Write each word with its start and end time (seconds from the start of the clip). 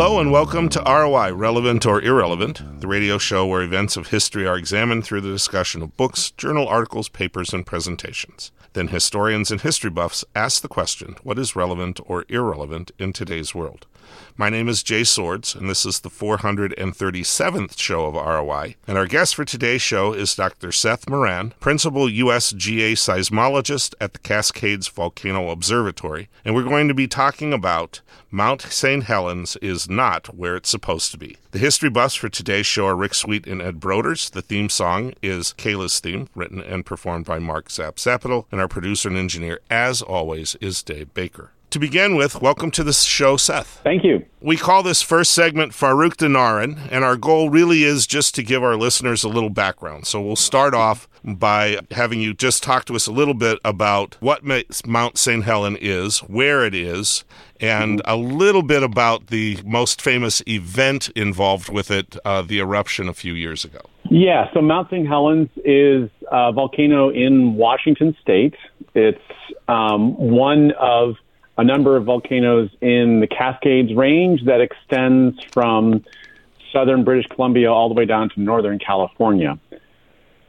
Hello 0.00 0.18
and 0.18 0.32
welcome 0.32 0.70
to 0.70 0.82
ROI, 0.86 1.34
Relevant 1.34 1.84
or 1.84 2.00
Irrelevant, 2.00 2.80
the 2.80 2.88
radio 2.88 3.18
show 3.18 3.46
where 3.46 3.60
events 3.60 3.98
of 3.98 4.08
history 4.08 4.46
are 4.46 4.56
examined 4.56 5.04
through 5.04 5.20
the 5.20 5.30
discussion 5.30 5.82
of 5.82 5.94
books, 5.98 6.30
journal 6.30 6.66
articles, 6.66 7.10
papers, 7.10 7.52
and 7.52 7.66
presentations. 7.66 8.50
Then 8.72 8.88
historians 8.88 9.50
and 9.50 9.60
history 9.60 9.90
buffs 9.90 10.24
ask 10.34 10.62
the 10.62 10.68
question 10.68 11.16
what 11.22 11.38
is 11.38 11.54
relevant 11.54 12.00
or 12.06 12.24
irrelevant 12.30 12.92
in 12.98 13.12
today's 13.12 13.54
world? 13.54 13.86
My 14.36 14.48
name 14.48 14.68
is 14.68 14.82
Jay 14.82 15.04
Swords, 15.04 15.54
and 15.54 15.68
this 15.68 15.84
is 15.84 16.00
the 16.00 16.08
437th 16.08 17.78
show 17.78 18.06
of 18.06 18.14
ROI. 18.14 18.76
And 18.86 18.96
our 18.96 19.06
guest 19.06 19.34
for 19.34 19.44
today's 19.44 19.82
show 19.82 20.14
is 20.14 20.34
Dr. 20.34 20.72
Seth 20.72 21.08
Moran, 21.08 21.52
Principal 21.60 22.06
USGS 22.06 22.96
Seismologist 22.96 23.94
at 24.00 24.14
the 24.14 24.18
Cascades 24.20 24.88
Volcano 24.88 25.50
Observatory. 25.50 26.30
And 26.44 26.54
we're 26.54 26.62
going 26.62 26.88
to 26.88 26.94
be 26.94 27.06
talking 27.06 27.52
about 27.52 28.00
Mount 28.30 28.62
St. 28.62 29.04
Helens 29.04 29.56
is 29.56 29.89
not 29.90 30.34
where 30.34 30.56
it's 30.56 30.70
supposed 30.70 31.10
to 31.10 31.18
be. 31.18 31.36
The 31.50 31.58
history 31.58 31.90
buffs 31.90 32.14
for 32.14 32.28
today's 32.28 32.66
show 32.66 32.86
are 32.86 32.96
Rick 32.96 33.14
Sweet 33.14 33.46
and 33.46 33.60
Ed 33.60 33.80
Broders. 33.80 34.30
The 34.30 34.42
theme 34.42 34.68
song 34.68 35.12
is 35.22 35.54
Kayla's 35.58 36.00
theme, 36.00 36.28
written 36.34 36.60
and 36.60 36.86
performed 36.86 37.26
by 37.26 37.38
Mark 37.38 37.70
Zap 37.70 37.96
Zapital. 37.96 38.46
And 38.52 38.60
our 38.60 38.68
producer 38.68 39.08
and 39.08 39.18
engineer, 39.18 39.60
as 39.68 40.00
always, 40.00 40.54
is 40.60 40.82
Dave 40.82 41.12
Baker. 41.12 41.50
To 41.70 41.78
begin 41.78 42.16
with, 42.16 42.42
welcome 42.42 42.72
to 42.72 42.82
the 42.82 42.92
show, 42.92 43.36
Seth. 43.36 43.80
Thank 43.84 44.02
you. 44.02 44.26
We 44.40 44.56
call 44.56 44.82
this 44.82 45.02
first 45.02 45.30
segment 45.30 45.70
Farouk 45.70 46.16
Dinarin, 46.16 46.88
and 46.90 47.04
our 47.04 47.16
goal 47.16 47.48
really 47.48 47.84
is 47.84 48.08
just 48.08 48.34
to 48.34 48.42
give 48.42 48.64
our 48.64 48.74
listeners 48.74 49.22
a 49.22 49.28
little 49.28 49.50
background. 49.50 50.08
So 50.08 50.20
we'll 50.20 50.34
start 50.34 50.74
off 50.74 51.08
by 51.22 51.78
having 51.92 52.20
you 52.20 52.34
just 52.34 52.64
talk 52.64 52.86
to 52.86 52.96
us 52.96 53.06
a 53.06 53.12
little 53.12 53.34
bit 53.34 53.60
about 53.64 54.16
what 54.18 54.42
Mount 54.84 55.16
St. 55.16 55.44
Helen 55.44 55.76
is, 55.80 56.18
where 56.24 56.64
it 56.64 56.74
is, 56.74 57.24
and 57.60 58.02
a 58.04 58.16
little 58.16 58.62
bit 58.62 58.82
about 58.82 59.28
the 59.28 59.60
most 59.64 60.02
famous 60.02 60.42
event 60.48 61.10
involved 61.10 61.68
with 61.68 61.92
it, 61.92 62.16
uh, 62.24 62.42
the 62.42 62.58
eruption 62.58 63.08
a 63.08 63.14
few 63.14 63.34
years 63.34 63.64
ago. 63.64 63.82
Yeah, 64.10 64.52
so 64.52 64.60
Mount 64.60 64.90
St. 64.90 65.06
Helens 65.06 65.50
is 65.64 66.10
a 66.32 66.50
volcano 66.50 67.10
in 67.10 67.54
Washington 67.54 68.16
state. 68.20 68.56
It's 68.96 69.22
um, 69.68 70.16
one 70.16 70.72
of 70.72 71.14
a 71.60 71.64
number 71.64 71.94
of 71.94 72.06
volcanoes 72.06 72.70
in 72.80 73.20
the 73.20 73.26
Cascades 73.26 73.94
Range 73.94 74.42
that 74.46 74.62
extends 74.62 75.38
from 75.52 76.02
southern 76.72 77.04
British 77.04 77.26
Columbia 77.26 77.70
all 77.70 77.88
the 77.88 77.94
way 77.94 78.06
down 78.06 78.30
to 78.30 78.40
northern 78.40 78.78
California. 78.78 79.58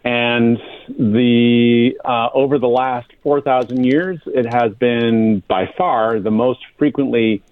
And 0.06 0.58
the 0.88 2.00
uh, 2.06 2.30
over 2.34 2.58
the 2.60 2.70
last 2.70 3.12
4,000 3.24 3.84
years, 3.84 4.22
it 4.26 4.46
has 4.54 4.74
been 4.76 5.44
by 5.50 5.74
far 5.78 6.18
the 6.22 6.32
most 6.32 6.62
frequently 6.78 7.44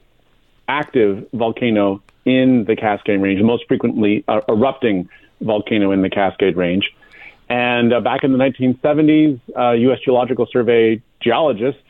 active 0.69 1.27
volcano 1.33 2.01
in 2.23 2.63
the 2.63 2.77
Cascade 2.77 3.21
Range, 3.21 3.39
the 3.39 3.45
most 3.45 3.67
frequently 3.67 4.23
uh, 4.29 4.39
erupting 4.47 5.09
volcano 5.41 5.91
in 5.91 6.01
the 6.01 6.09
Cascade 6.09 6.55
Range. 6.55 6.89
And 7.49 7.91
uh, 7.91 7.99
back 7.99 8.23
in 8.23 8.31
the 8.31 8.37
1970s, 8.37 9.41
U.S. 9.81 9.99
Uh, 9.99 10.01
Geological 10.05 10.47
Survey 10.49 11.01
geologists 11.19 11.81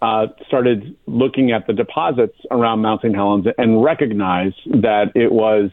uh, 0.00 0.28
started 0.46 0.96
looking 1.06 1.50
at 1.52 1.66
the 1.66 1.72
deposits 1.72 2.36
around 2.50 2.80
Mount 2.80 3.02
St. 3.02 3.14
Helens 3.14 3.46
and 3.58 3.82
recognized 3.82 4.58
that 4.82 5.12
it 5.14 5.32
was 5.32 5.70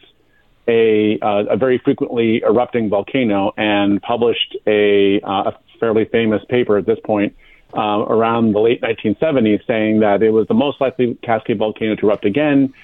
a, 0.68 1.18
uh, 1.20 1.44
a 1.50 1.56
very 1.56 1.78
frequently 1.78 2.42
erupting 2.42 2.88
volcano 2.88 3.52
and 3.56 4.02
published 4.02 4.56
a, 4.66 5.20
uh, 5.20 5.50
a 5.50 5.58
fairly 5.78 6.06
famous 6.06 6.44
paper 6.48 6.76
at 6.76 6.86
this 6.86 6.98
point 7.04 7.36
uh, 7.76 8.04
around 8.08 8.52
the 8.52 8.58
late 8.58 8.80
1970s 8.80 9.64
saying 9.66 10.00
that 10.00 10.22
it 10.22 10.30
was 10.30 10.48
the 10.48 10.54
most 10.54 10.80
likely 10.80 11.14
Cascade 11.22 11.58
volcano 11.58 11.94
to 11.94 12.06
erupt 12.06 12.24
again, 12.24 12.74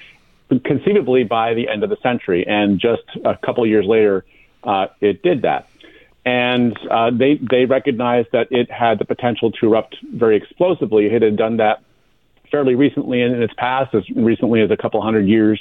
conceivably 0.64 1.24
by 1.24 1.54
the 1.54 1.68
end 1.68 1.82
of 1.82 1.90
the 1.90 1.96
century. 2.02 2.46
And 2.46 2.78
just 2.78 3.02
a 3.24 3.36
couple 3.36 3.66
years 3.66 3.86
later, 3.86 4.24
uh, 4.62 4.86
it 5.00 5.22
did 5.22 5.42
that 5.42 5.66
and 6.24 6.76
uh, 6.88 7.10
they 7.10 7.34
they 7.34 7.64
recognized 7.64 8.28
that 8.32 8.48
it 8.50 8.70
had 8.70 8.98
the 8.98 9.04
potential 9.04 9.50
to 9.50 9.66
erupt 9.66 9.96
very 10.02 10.36
explosively. 10.36 11.06
It 11.06 11.22
had 11.22 11.36
done 11.36 11.56
that 11.56 11.82
fairly 12.50 12.74
recently 12.74 13.22
in, 13.22 13.42
its 13.42 13.54
past, 13.54 13.94
as 13.94 14.08
recently 14.10 14.60
as 14.60 14.70
a 14.70 14.76
couple 14.76 15.02
hundred 15.02 15.26
years 15.26 15.60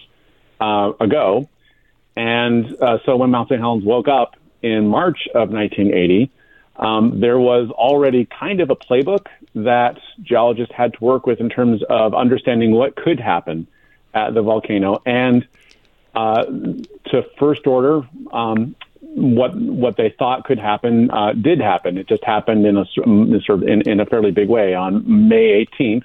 uh, 0.60 0.92
ago. 1.00 1.50
And 2.16 2.76
uh, 2.82 3.00
so 3.06 3.16
when 3.16 3.32
Mount 3.32 3.48
St. 3.48 3.60
Helens 3.60 3.86
woke 3.86 4.10
up 4.10 4.36
in 4.62 4.88
March 4.88 5.28
of 5.34 5.50
1980, 5.50 6.30
um, 6.76 7.20
there 7.22 7.40
was 7.40 7.70
already 7.72 8.26
kind 8.26 8.60
of 8.60 8.70
a 8.70 8.76
playbook 8.76 9.28
that 9.56 10.00
geologists 10.22 10.76
had 10.76 10.94
to 10.94 11.04
work 11.04 11.26
with 11.26 11.40
in 11.40 11.50
terms 11.50 11.82
of 11.90 12.14
understanding 12.14 12.72
what 12.72 12.96
could 12.96 13.20
happen 13.20 13.68
at 14.14 14.34
the 14.34 14.42
volcano. 14.42 15.02
And 15.06 15.48
uh, 16.14 16.44
to 16.44 17.24
first 17.40 17.66
order, 17.66 18.02
um, 18.32 18.76
what 19.14 19.56
what 19.56 19.98
they 19.98 20.14
thought 20.18 20.46
could 20.46 20.60
happen 20.60 21.12
uh, 21.12 21.34
did 21.34 21.60
happen. 21.60 21.98
It 21.98 22.08
just 22.08 22.24
happened 22.24 22.66
in 22.66 22.78
a 22.78 22.86
sort 22.94 23.62
of 23.62 23.68
in, 23.68 23.82
in 23.90 24.00
a 24.00 24.06
fairly 24.06 24.32
big 24.32 24.50
way 24.50 24.74
on 24.74 25.28
May 25.28 25.68
18th. 25.80 26.04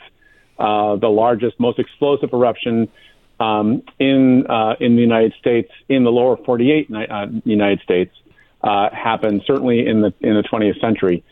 Uh, 0.59 0.97
the 0.97 1.09
largest, 1.09 1.61
most 1.61 1.79
explosive 1.79 2.31
eruption 2.33 2.89
um, 3.39 3.83
in 3.99 4.47
uh, 4.49 4.75
in 4.81 4.97
the 4.97 5.03
United 5.03 5.35
States 5.39 5.71
in 5.89 6.05
the 6.05 6.11
lower 6.11 6.37
48 6.37 6.89
uh, 6.91 7.27
United 7.45 7.81
States 7.83 8.13
uh, 8.63 8.89
happened 8.91 9.43
certainly 9.47 9.87
in 9.87 10.01
the 10.01 10.13
in 10.21 10.35
the 10.35 10.43
20th 10.43 10.81
century, 10.81 11.23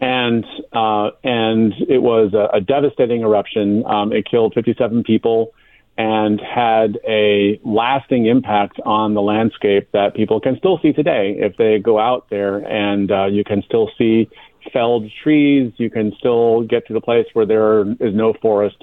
and 0.00 0.46
uh, 0.72 1.10
and 1.24 1.74
it 1.88 2.00
was 2.00 2.32
a, 2.34 2.56
a 2.56 2.60
devastating 2.60 3.22
eruption. 3.22 3.84
Um, 3.84 4.12
it 4.12 4.24
killed 4.30 4.54
57 4.54 5.02
people 5.02 5.52
and 5.98 6.40
had 6.40 6.96
a 7.08 7.60
lasting 7.64 8.26
impact 8.26 8.78
on 8.86 9.14
the 9.14 9.20
landscape 9.20 9.88
that 9.92 10.14
people 10.14 10.40
can 10.40 10.56
still 10.56 10.78
see 10.80 10.92
today 10.92 11.34
if 11.38 11.56
they 11.56 11.80
go 11.80 11.98
out 11.98 12.30
there 12.30 12.58
and 12.58 13.10
uh, 13.10 13.26
you 13.26 13.42
can 13.42 13.62
still 13.64 13.90
see 13.98 14.30
felled 14.72 15.10
trees. 15.24 15.72
You 15.76 15.90
can 15.90 16.12
still 16.16 16.62
get 16.62 16.86
to 16.86 16.92
the 16.92 17.00
place 17.00 17.26
where 17.32 17.44
there 17.44 17.82
is 17.82 18.14
no 18.14 18.32
forest. 18.40 18.76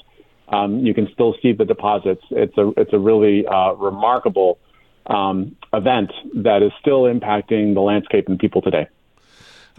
Um, 0.49 0.85
you 0.85 0.93
can 0.93 1.07
still 1.13 1.35
see 1.41 1.53
the 1.53 1.63
deposits. 1.63 2.21
It's 2.31 2.57
a 2.57 2.71
it's 2.77 2.91
a 2.91 2.99
really 2.99 3.47
uh, 3.47 3.71
remarkable 3.73 4.59
um, 5.07 5.55
event 5.73 6.11
that 6.35 6.61
is 6.63 6.71
still 6.81 7.03
impacting 7.03 7.75
the 7.75 7.81
landscape 7.81 8.27
and 8.27 8.37
people 8.37 8.61
today. 8.61 8.87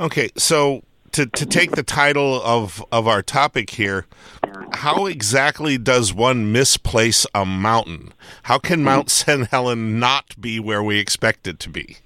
Okay, 0.00 0.30
so 0.36 0.82
to, 1.12 1.26
to 1.26 1.47
take 1.47 1.72
the 1.72 1.82
title 1.82 2.42
of, 2.42 2.84
of 2.92 3.08
our 3.08 3.22
topic 3.22 3.70
here, 3.70 4.06
how 4.72 5.06
exactly 5.06 5.78
does 5.78 6.12
one 6.12 6.53
misplace 6.53 7.27
a 7.34 7.44
mountain? 7.44 8.12
How 8.44 8.59
can 8.59 8.84
Mount 8.84 9.10
St. 9.10 9.49
Helen 9.49 9.99
not 9.99 10.41
be 10.41 10.60
where 10.60 10.82
we 10.82 10.99
expect 10.99 11.47
it 11.47 11.59
to 11.60 11.71
be? 11.71 11.99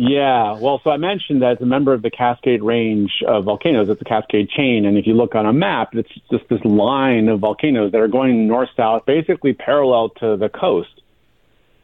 Yeah, 0.00 0.56
well, 0.60 0.80
so 0.84 0.90
I 0.90 0.96
mentioned 0.96 1.42
that 1.42 1.56
as 1.56 1.60
a 1.60 1.66
member 1.66 1.92
of 1.92 2.02
the 2.02 2.10
Cascade 2.10 2.62
Range 2.62 3.10
of 3.26 3.44
volcanoes, 3.44 3.88
it's 3.88 4.00
a 4.00 4.04
Cascade 4.04 4.48
chain, 4.48 4.86
and 4.86 4.96
if 4.96 5.08
you 5.08 5.14
look 5.14 5.34
on 5.34 5.44
a 5.44 5.52
map, 5.52 5.94
it's 5.94 6.08
just 6.30 6.48
this 6.48 6.64
line 6.64 7.28
of 7.28 7.40
volcanoes 7.40 7.90
that 7.90 8.00
are 8.00 8.06
going 8.06 8.46
north 8.46 8.68
south, 8.76 9.04
basically 9.06 9.54
parallel 9.54 10.10
to 10.20 10.36
the 10.36 10.48
coast. 10.48 11.02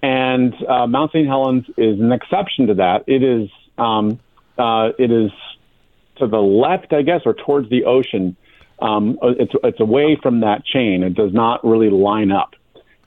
And 0.00 0.54
uh, 0.68 0.86
Mount 0.86 1.10
St. 1.10 1.26
Helens 1.26 1.64
is 1.76 1.98
an 1.98 2.12
exception 2.12 2.68
to 2.68 2.74
that. 2.74 3.04
It 3.08 3.22
is 3.24 3.50
um, 3.78 4.20
uh, 4.56 4.90
it 4.98 5.10
is 5.10 5.32
to 6.18 6.26
the 6.28 6.40
left, 6.40 6.92
I 6.92 7.02
guess, 7.02 7.22
or 7.24 7.34
towards 7.34 7.68
the 7.70 7.84
ocean. 7.84 8.36
Um, 8.84 9.18
it's 9.22 9.52
it's 9.64 9.80
away 9.80 10.18
from 10.22 10.40
that 10.40 10.64
chain. 10.64 11.02
It 11.02 11.14
does 11.14 11.32
not 11.32 11.64
really 11.64 11.90
line 11.90 12.30
up. 12.30 12.54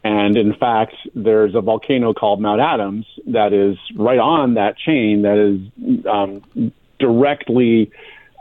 And 0.04 0.38
in 0.38 0.54
fact, 0.56 0.96
there's 1.14 1.54
a 1.54 1.62
volcano 1.62 2.14
called 2.14 2.42
Mount 2.42 2.62
Adams 2.62 3.06
that 3.28 3.52
is 3.52 3.78
right 3.96 4.20
on 4.20 4.54
that 4.54 4.78
chain 4.78 5.24
that 5.24 5.38
is 5.38 6.06
um, 6.06 6.72
directly 6.98 7.92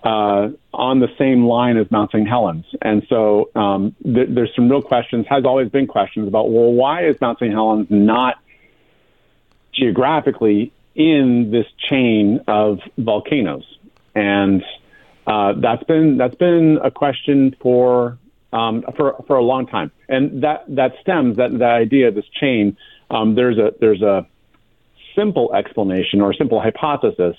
uh, 0.04 0.50
on 0.72 1.00
the 1.00 1.08
same 1.18 1.44
line 1.44 1.76
as 1.76 1.90
Mount 1.90 2.12
St. 2.12 2.28
Helens. 2.28 2.66
And 2.80 3.04
so 3.08 3.50
um, 3.56 3.96
th- 4.04 4.28
there's 4.30 4.54
some 4.54 4.70
real 4.70 4.82
questions, 4.82 5.26
has 5.28 5.44
always 5.44 5.68
been 5.68 5.88
questions 5.88 6.28
about, 6.28 6.50
well, 6.50 6.72
why 6.72 7.06
is 7.06 7.20
Mount 7.20 7.38
St. 7.38 7.50
Helens 7.50 7.88
not 7.90 8.36
geographically 9.72 10.72
in 10.94 11.50
this 11.50 11.66
chain 11.88 12.44
of 12.46 12.78
volcanoes? 12.96 13.64
and 14.16 14.64
uh, 15.26 15.54
that's 15.60 15.82
been 15.84 16.16
that's 16.16 16.36
been 16.36 16.78
a 16.82 16.90
question 16.90 17.56
for 17.60 18.18
um, 18.52 18.84
for 18.96 19.22
for 19.26 19.36
a 19.36 19.42
long 19.42 19.66
time, 19.66 19.90
and 20.08 20.42
that 20.42 20.64
that 20.68 20.92
stems 21.00 21.36
that 21.36 21.58
that 21.58 21.72
idea, 21.72 22.10
this 22.10 22.28
chain. 22.40 22.76
Um, 23.10 23.34
there's 23.34 23.58
a 23.58 23.72
there's 23.80 24.02
a 24.02 24.26
simple 25.14 25.52
explanation 25.54 26.20
or 26.20 26.30
a 26.30 26.34
simple 26.34 26.60
hypothesis 26.60 27.36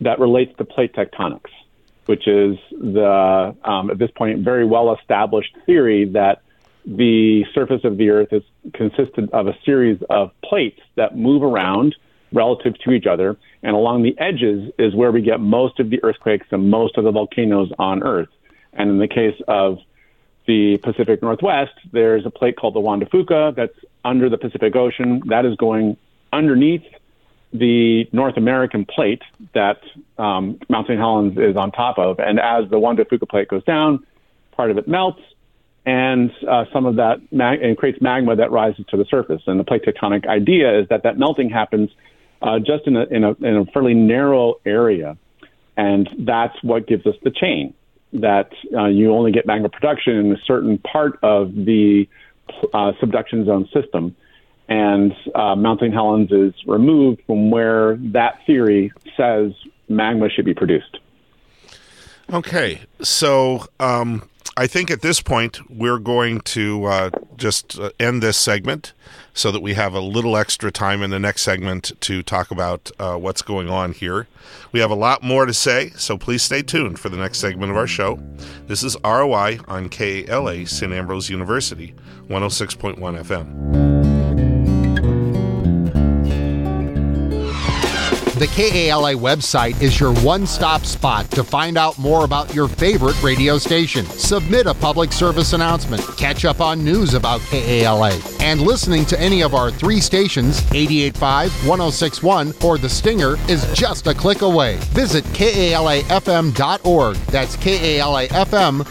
that 0.00 0.18
relates 0.18 0.56
to 0.58 0.64
plate 0.64 0.94
tectonics, 0.94 1.50
which 2.06 2.26
is 2.26 2.56
the 2.70 3.54
um, 3.64 3.90
at 3.90 3.98
this 3.98 4.10
point 4.12 4.40
very 4.40 4.64
well 4.64 4.94
established 4.94 5.54
theory 5.66 6.06
that 6.06 6.42
the 6.86 7.44
surface 7.52 7.82
of 7.84 7.96
the 7.96 8.10
Earth 8.10 8.32
is 8.32 8.44
consisted 8.72 9.28
of 9.32 9.48
a 9.48 9.56
series 9.64 10.00
of 10.08 10.30
plates 10.42 10.80
that 10.94 11.16
move 11.16 11.42
around 11.42 11.96
relative 12.32 12.78
to 12.80 12.92
each 12.92 13.06
other. 13.06 13.36
And 13.62 13.74
along 13.74 14.02
the 14.02 14.18
edges 14.18 14.72
is 14.78 14.94
where 14.94 15.12
we 15.12 15.22
get 15.22 15.40
most 15.40 15.80
of 15.80 15.90
the 15.90 16.02
earthquakes 16.02 16.46
and 16.50 16.70
most 16.70 16.96
of 16.96 17.04
the 17.04 17.12
volcanoes 17.12 17.70
on 17.78 18.02
Earth. 18.02 18.28
And 18.72 18.90
in 18.90 18.98
the 18.98 19.08
case 19.08 19.40
of 19.48 19.78
the 20.46 20.78
Pacific 20.78 21.22
Northwest, 21.22 21.72
there's 21.92 22.24
a 22.26 22.30
plate 22.30 22.56
called 22.56 22.74
the 22.74 22.80
Juan 22.80 23.00
de 23.00 23.06
Fuca 23.06 23.54
that's 23.54 23.76
under 24.04 24.28
the 24.28 24.38
Pacific 24.38 24.76
Ocean. 24.76 25.22
That 25.26 25.44
is 25.44 25.56
going 25.56 25.96
underneath 26.32 26.84
the 27.52 28.08
North 28.12 28.36
American 28.36 28.84
plate 28.84 29.22
that 29.54 29.80
um, 30.18 30.58
Mount 30.68 30.86
St. 30.86 30.98
Helens 30.98 31.38
is 31.38 31.56
on 31.56 31.72
top 31.72 31.98
of. 31.98 32.18
And 32.20 32.38
as 32.38 32.68
the 32.70 32.78
Juan 32.78 32.96
de 32.96 33.04
Fuca 33.04 33.28
plate 33.28 33.48
goes 33.48 33.64
down, 33.64 34.06
part 34.52 34.70
of 34.70 34.78
it 34.78 34.88
melts, 34.88 35.20
and 35.84 36.32
uh, 36.48 36.64
some 36.72 36.84
of 36.86 36.96
that 36.96 37.20
mag- 37.32 37.62
and 37.62 37.76
creates 37.76 38.00
magma 38.00 38.36
that 38.36 38.50
rises 38.50 38.84
to 38.88 38.96
the 38.96 39.04
surface. 39.04 39.42
And 39.46 39.58
the 39.58 39.64
plate 39.64 39.84
tectonic 39.84 40.26
idea 40.26 40.80
is 40.80 40.88
that 40.88 41.04
that 41.04 41.18
melting 41.18 41.48
happens 41.50 41.90
uh, 42.42 42.58
just 42.58 42.86
in 42.86 42.96
a, 42.96 43.04
in 43.04 43.24
a 43.24 43.32
in 43.32 43.56
a 43.56 43.64
fairly 43.66 43.94
narrow 43.94 44.54
area, 44.64 45.16
and 45.76 46.08
that's 46.20 46.56
what 46.62 46.86
gives 46.86 47.06
us 47.06 47.14
the 47.22 47.30
chain. 47.30 47.74
That 48.12 48.50
uh, 48.74 48.86
you 48.86 49.12
only 49.12 49.32
get 49.32 49.46
magma 49.46 49.68
production 49.68 50.16
in 50.16 50.32
a 50.32 50.38
certain 50.46 50.78
part 50.78 51.18
of 51.22 51.54
the 51.54 52.08
uh, 52.72 52.92
subduction 53.00 53.44
zone 53.44 53.68
system 53.72 54.16
and 54.68 55.14
uh, 55.34 55.54
Mount 55.54 55.80
St. 55.80 55.92
Helens 55.92 56.32
is 56.32 56.54
removed 56.66 57.22
from 57.26 57.50
where 57.50 57.96
that 57.96 58.40
theory 58.46 58.92
says 59.16 59.52
magma 59.88 60.28
should 60.28 60.44
be 60.44 60.54
produced. 60.54 60.98
Okay, 62.32 62.80
so 63.00 63.66
um, 63.78 64.28
I 64.58 64.66
think 64.66 64.90
at 64.90 65.02
this 65.02 65.20
point 65.20 65.60
we're 65.70 65.98
going 65.98 66.40
to 66.40 66.86
uh, 66.86 67.10
just 67.36 67.78
uh, 67.78 67.90
end 68.00 68.22
this 68.22 68.38
segment 68.38 68.94
so 69.34 69.52
that 69.52 69.60
we 69.60 69.74
have 69.74 69.92
a 69.92 70.00
little 70.00 70.34
extra 70.34 70.72
time 70.72 71.02
in 71.02 71.10
the 71.10 71.18
next 71.18 71.42
segment 71.42 71.92
to 72.00 72.22
talk 72.22 72.50
about 72.50 72.90
uh, 72.98 73.16
what's 73.16 73.42
going 73.42 73.68
on 73.68 73.92
here. 73.92 74.28
We 74.72 74.80
have 74.80 74.90
a 74.90 74.94
lot 74.94 75.22
more 75.22 75.44
to 75.44 75.52
say, 75.52 75.90
so 75.90 76.16
please 76.16 76.42
stay 76.42 76.62
tuned 76.62 76.98
for 76.98 77.10
the 77.10 77.18
next 77.18 77.36
segment 77.36 77.70
of 77.70 77.76
our 77.76 77.86
show. 77.86 78.18
This 78.66 78.82
is 78.82 78.96
ROI 79.04 79.60
on 79.68 79.90
KALA 79.90 80.66
St. 80.66 80.90
Ambrose 80.90 81.28
University, 81.28 81.94
106.1 82.28 82.96
FM. 82.96 83.85
The 88.36 88.48
KALA 88.48 89.14
website 89.14 89.80
is 89.80 89.98
your 89.98 90.12
one 90.16 90.46
stop 90.46 90.84
spot 90.84 91.30
to 91.30 91.42
find 91.42 91.78
out 91.78 91.98
more 91.98 92.26
about 92.26 92.54
your 92.54 92.68
favorite 92.68 93.18
radio 93.22 93.56
station. 93.56 94.04
Submit 94.04 94.66
a 94.66 94.74
public 94.74 95.10
service 95.10 95.54
announcement, 95.54 96.02
catch 96.18 96.44
up 96.44 96.60
on 96.60 96.84
news 96.84 97.14
about 97.14 97.40
KALA, 97.48 98.20
and 98.40 98.60
listening 98.60 99.06
to 99.06 99.18
any 99.18 99.42
of 99.42 99.54
our 99.54 99.70
three 99.70 100.00
stations 100.00 100.58
885, 100.74 101.50
1061, 101.66 102.52
or 102.62 102.76
The 102.76 102.90
Stinger 102.90 103.36
is 103.48 103.64
just 103.72 104.06
a 104.06 104.12
click 104.12 104.42
away. 104.42 104.76
Visit 104.92 105.24
KALAFM.org. 105.32 107.16
That's 107.16 107.56
KALAFM.org. 107.56 108.86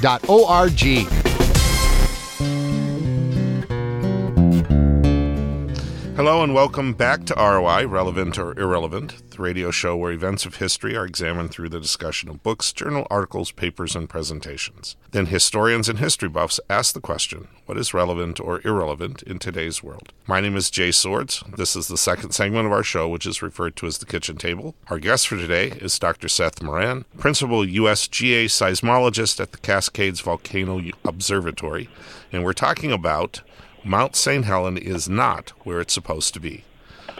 Hello 6.25 6.42
and 6.42 6.56
welcome 6.56 6.94
back 6.94 7.25
to 7.25 7.36
ROI, 7.36 7.86
Relevant 7.86 8.39
or 8.39 8.60
Irrelevant, 8.60 9.30
the 9.30 9.44
radio 9.44 9.69
show 9.69 9.95
where 9.95 10.12
events 10.12 10.44
of 10.48 10.56
history 10.56 10.98
are 10.98 11.06
examined 11.06 11.51
through 11.51 11.69
the 11.69 11.80
discussion 11.80 12.30
of 12.30 12.42
books, 12.42 12.74
journal 12.74 13.06
articles, 13.12 13.51
papers, 13.51 13.95
and 13.95 14.10
presentations. 14.10 14.95
Then 15.12 15.27
historians 15.27 15.88
and 15.88 16.00
history 16.00 16.27
buffs 16.27 16.60
ask 16.68 16.95
the 16.95 17.00
question 17.00 17.48
what 17.68 17.77
is 17.77 17.94
relevant 17.94 18.39
or 18.39 18.60
irrelevant 18.66 19.22
in 19.22 19.38
today's 19.38 19.83
world? 19.83 20.13
My 20.25 20.42
name 20.42 20.56
is 20.56 20.72
Jay 20.72 20.92
Swords. 20.92 21.44
This 21.57 21.75
is 21.75 21.89
the 21.89 21.95
second 21.95 22.31
segment 22.31 22.66
of 22.66 22.72
our 22.72 22.81
show, 22.81 23.07
which 23.07 23.27
is 23.27 23.44
referred 23.44 23.75
to 23.75 23.86
as 23.86 24.00
the 24.00 24.07
kitchen 24.07 24.38
table. 24.38 24.74
Our 24.88 24.98
guest 24.98 25.27
for 25.27 25.36
today 25.36 25.74
is 25.80 26.00
Dr. 26.00 26.27
Seth 26.27 26.60
Moran, 26.60 27.06
principal 27.19 27.62
USGS 27.62 28.45
seismologist 28.45 29.39
at 29.39 29.51
the 29.51 29.60
Cascades 29.60 30.22
Volcano 30.22 30.81
Observatory, 31.04 31.88
and 32.31 32.44
we're 32.44 32.54
talking 32.54 32.92
about 32.92 33.42
Mount 33.86 34.16
St. 34.16 34.46
Helen 34.46 34.78
is 34.78 35.08
not 35.08 35.52
where 35.64 35.80
it's 35.80 35.94
supposed 35.94 36.34
to 36.34 36.40
be. 36.40 36.64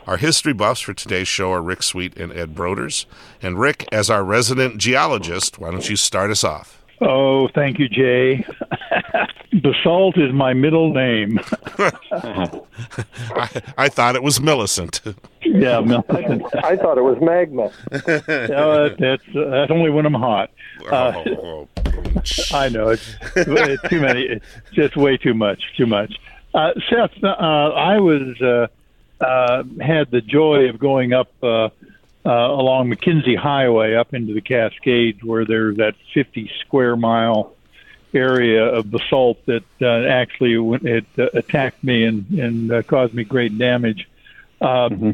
Our 0.08 0.18
history 0.18 0.54
buffs 0.54 0.82
for 0.82 0.96
today's 0.96 1.28
show 1.28 1.52
are 1.52 1.62
Rick 1.62 1.84
Sweet 1.84 2.18
and 2.18 2.34
Ed 2.34 2.56
Broders. 2.56 3.06
And 3.40 3.60
Rick, 3.60 3.88
as 3.92 4.10
our 4.10 4.24
resident 4.24 4.80
geologist, 4.80 5.60
why 5.60 5.70
don't 5.70 5.88
you 5.88 5.96
start 5.96 6.32
us 6.32 6.44
off? 6.44 6.84
Oh, 7.02 7.50
thank 7.50 7.78
you, 7.78 7.88
Jay. 7.88 8.44
Basalt 9.62 10.18
is 10.18 10.34
my 10.34 10.54
middle 10.54 10.92
name. 10.92 11.40
I, 11.78 13.62
I, 13.78 13.90
thought 13.90 14.16
it 14.16 14.24
was 14.24 14.42
Millicent. 14.42 15.02
Yeah, 15.44 15.82
Millicent. 15.82 16.44
I 16.64 16.76
thought 16.78 16.98
it 16.98 17.04
was 17.04 17.18
magma. 17.22 17.72
uh, 17.92 18.90
that's 18.98 19.24
that's 19.34 19.72
only 19.72 19.92
when 19.92 20.06
I'm 20.06 20.14
hot. 20.14 20.50
Uh, 20.92 21.24
oh, 21.42 21.68
I 22.52 22.70
know 22.70 22.90
it's, 22.90 23.16
it's 23.36 23.90
too 23.90 24.02
many. 24.02 24.24
It's 24.24 24.46
just 24.74 24.98
way 24.98 25.16
too 25.16 25.34
much. 25.34 25.62
Too 25.78 25.86
much. 25.86 26.16
Uh, 26.56 26.72
Seth, 26.90 27.22
uh, 27.22 27.28
I 27.28 28.00
was 28.00 28.42
uh, 28.42 28.68
uh, 29.20 29.64
had 29.82 30.10
the 30.10 30.22
joy 30.22 30.70
of 30.70 30.80
going 30.80 31.12
up 31.12 31.30
uh, 31.44 31.66
uh, 31.68 31.70
along 32.26 32.90
McKenzie 32.90 33.38
Highway 33.38 33.96
up 33.96 34.14
into 34.14 34.34
the 34.34 34.40
Cascades, 34.40 35.22
where 35.22 35.44
there's 35.44 35.76
that 35.78 35.96
50 36.14 36.50
square 36.62 36.96
mile 36.96 37.54
area 38.14 38.64
of 38.64 38.90
basalt 38.90 39.46
that 39.48 39.66
uh, 39.82 40.08
actually 40.08 40.56
it 40.90 41.06
uh, 41.20 41.28
attacked 41.34 41.84
me 41.84 42.06
and 42.06 42.26
and 42.32 42.72
uh, 42.72 42.84
caused 42.84 43.14
me 43.14 43.26
great 43.26 43.58
damage. 43.58 44.08
Uh, 44.62 44.88
mm-hmm. 44.88 45.12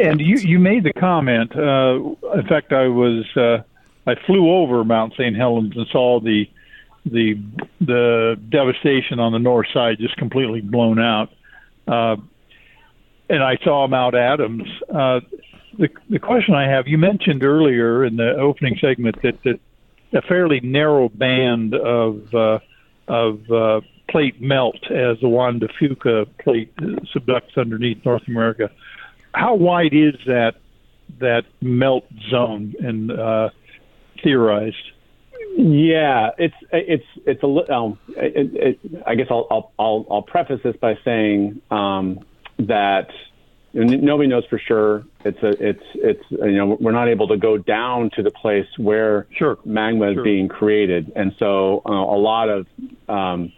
And 0.00 0.20
you 0.20 0.36
you 0.36 0.60
made 0.60 0.84
the 0.84 0.92
comment. 0.92 1.54
Uh, 1.56 2.14
in 2.34 2.46
fact, 2.46 2.72
I 2.72 2.86
was 2.86 3.26
uh, 3.36 3.64
I 4.06 4.14
flew 4.14 4.48
over 4.48 4.84
Mount 4.84 5.14
St. 5.14 5.34
Helens 5.34 5.76
and 5.76 5.88
saw 5.88 6.20
the 6.20 6.48
the 7.04 7.34
the 7.80 8.36
devastation 8.48 9.18
on 9.18 9.32
the 9.32 9.38
north 9.38 9.66
side 9.72 9.98
just 9.98 10.16
completely 10.16 10.60
blown 10.60 10.98
out. 10.98 11.30
Uh, 11.88 12.16
and 13.28 13.42
I 13.42 13.56
saw 13.62 13.86
Mount 13.86 14.14
Adams. 14.14 14.68
Uh, 14.88 15.20
the 15.78 15.88
the 16.08 16.18
question 16.18 16.54
I 16.54 16.68
have, 16.68 16.86
you 16.88 16.98
mentioned 16.98 17.42
earlier 17.42 18.04
in 18.04 18.16
the 18.16 18.36
opening 18.36 18.76
segment 18.80 19.22
that, 19.22 19.42
that 19.44 19.60
a 20.12 20.22
fairly 20.22 20.60
narrow 20.60 21.08
band 21.08 21.74
of 21.74 22.34
uh, 22.34 22.58
of 23.08 23.50
uh, 23.50 23.80
plate 24.08 24.40
melt 24.40 24.90
as 24.90 25.18
the 25.20 25.28
Juan 25.28 25.58
de 25.58 25.68
Fuca 25.68 26.26
plate 26.38 26.74
subducts 26.76 27.56
underneath 27.56 28.04
North 28.04 28.26
America. 28.28 28.70
How 29.32 29.54
wide 29.54 29.94
is 29.94 30.14
that 30.26 30.56
that 31.20 31.44
melt 31.60 32.04
zone 32.30 32.74
and 32.80 33.12
uh, 33.12 33.50
theorized? 34.22 34.76
Yeah, 35.56 36.30
it's 36.38 36.54
it's 36.72 37.04
it's 37.26 37.42
a 37.42 37.46
little. 37.46 37.74
um, 37.74 37.98
it, 38.16 38.78
it, 38.84 39.02
I 39.06 39.14
guess 39.14 39.26
I'll, 39.30 39.46
I'll 39.50 39.72
I'll 39.78 40.06
I'll 40.10 40.22
preface 40.22 40.60
this 40.62 40.76
by 40.76 40.98
saying 41.04 41.60
um, 41.70 42.20
that 42.58 43.08
nobody 43.72 44.28
knows 44.28 44.44
for 44.46 44.58
sure. 44.58 45.04
It's 45.24 45.42
a 45.42 45.48
it's 45.48 45.84
it's 45.94 46.24
you 46.30 46.56
know 46.56 46.76
we're 46.80 46.92
not 46.92 47.08
able 47.08 47.28
to 47.28 47.36
go 47.36 47.56
down 47.58 48.10
to 48.16 48.22
the 48.22 48.30
place 48.30 48.66
where 48.76 49.26
sure. 49.36 49.58
magma 49.64 50.12
sure. 50.12 50.20
is 50.20 50.24
being 50.24 50.48
created, 50.48 51.12
and 51.16 51.34
so 51.38 51.82
uh, 51.86 51.92
a 51.92 52.18
lot 52.18 52.48
of 52.48 52.66
um, 53.08 53.52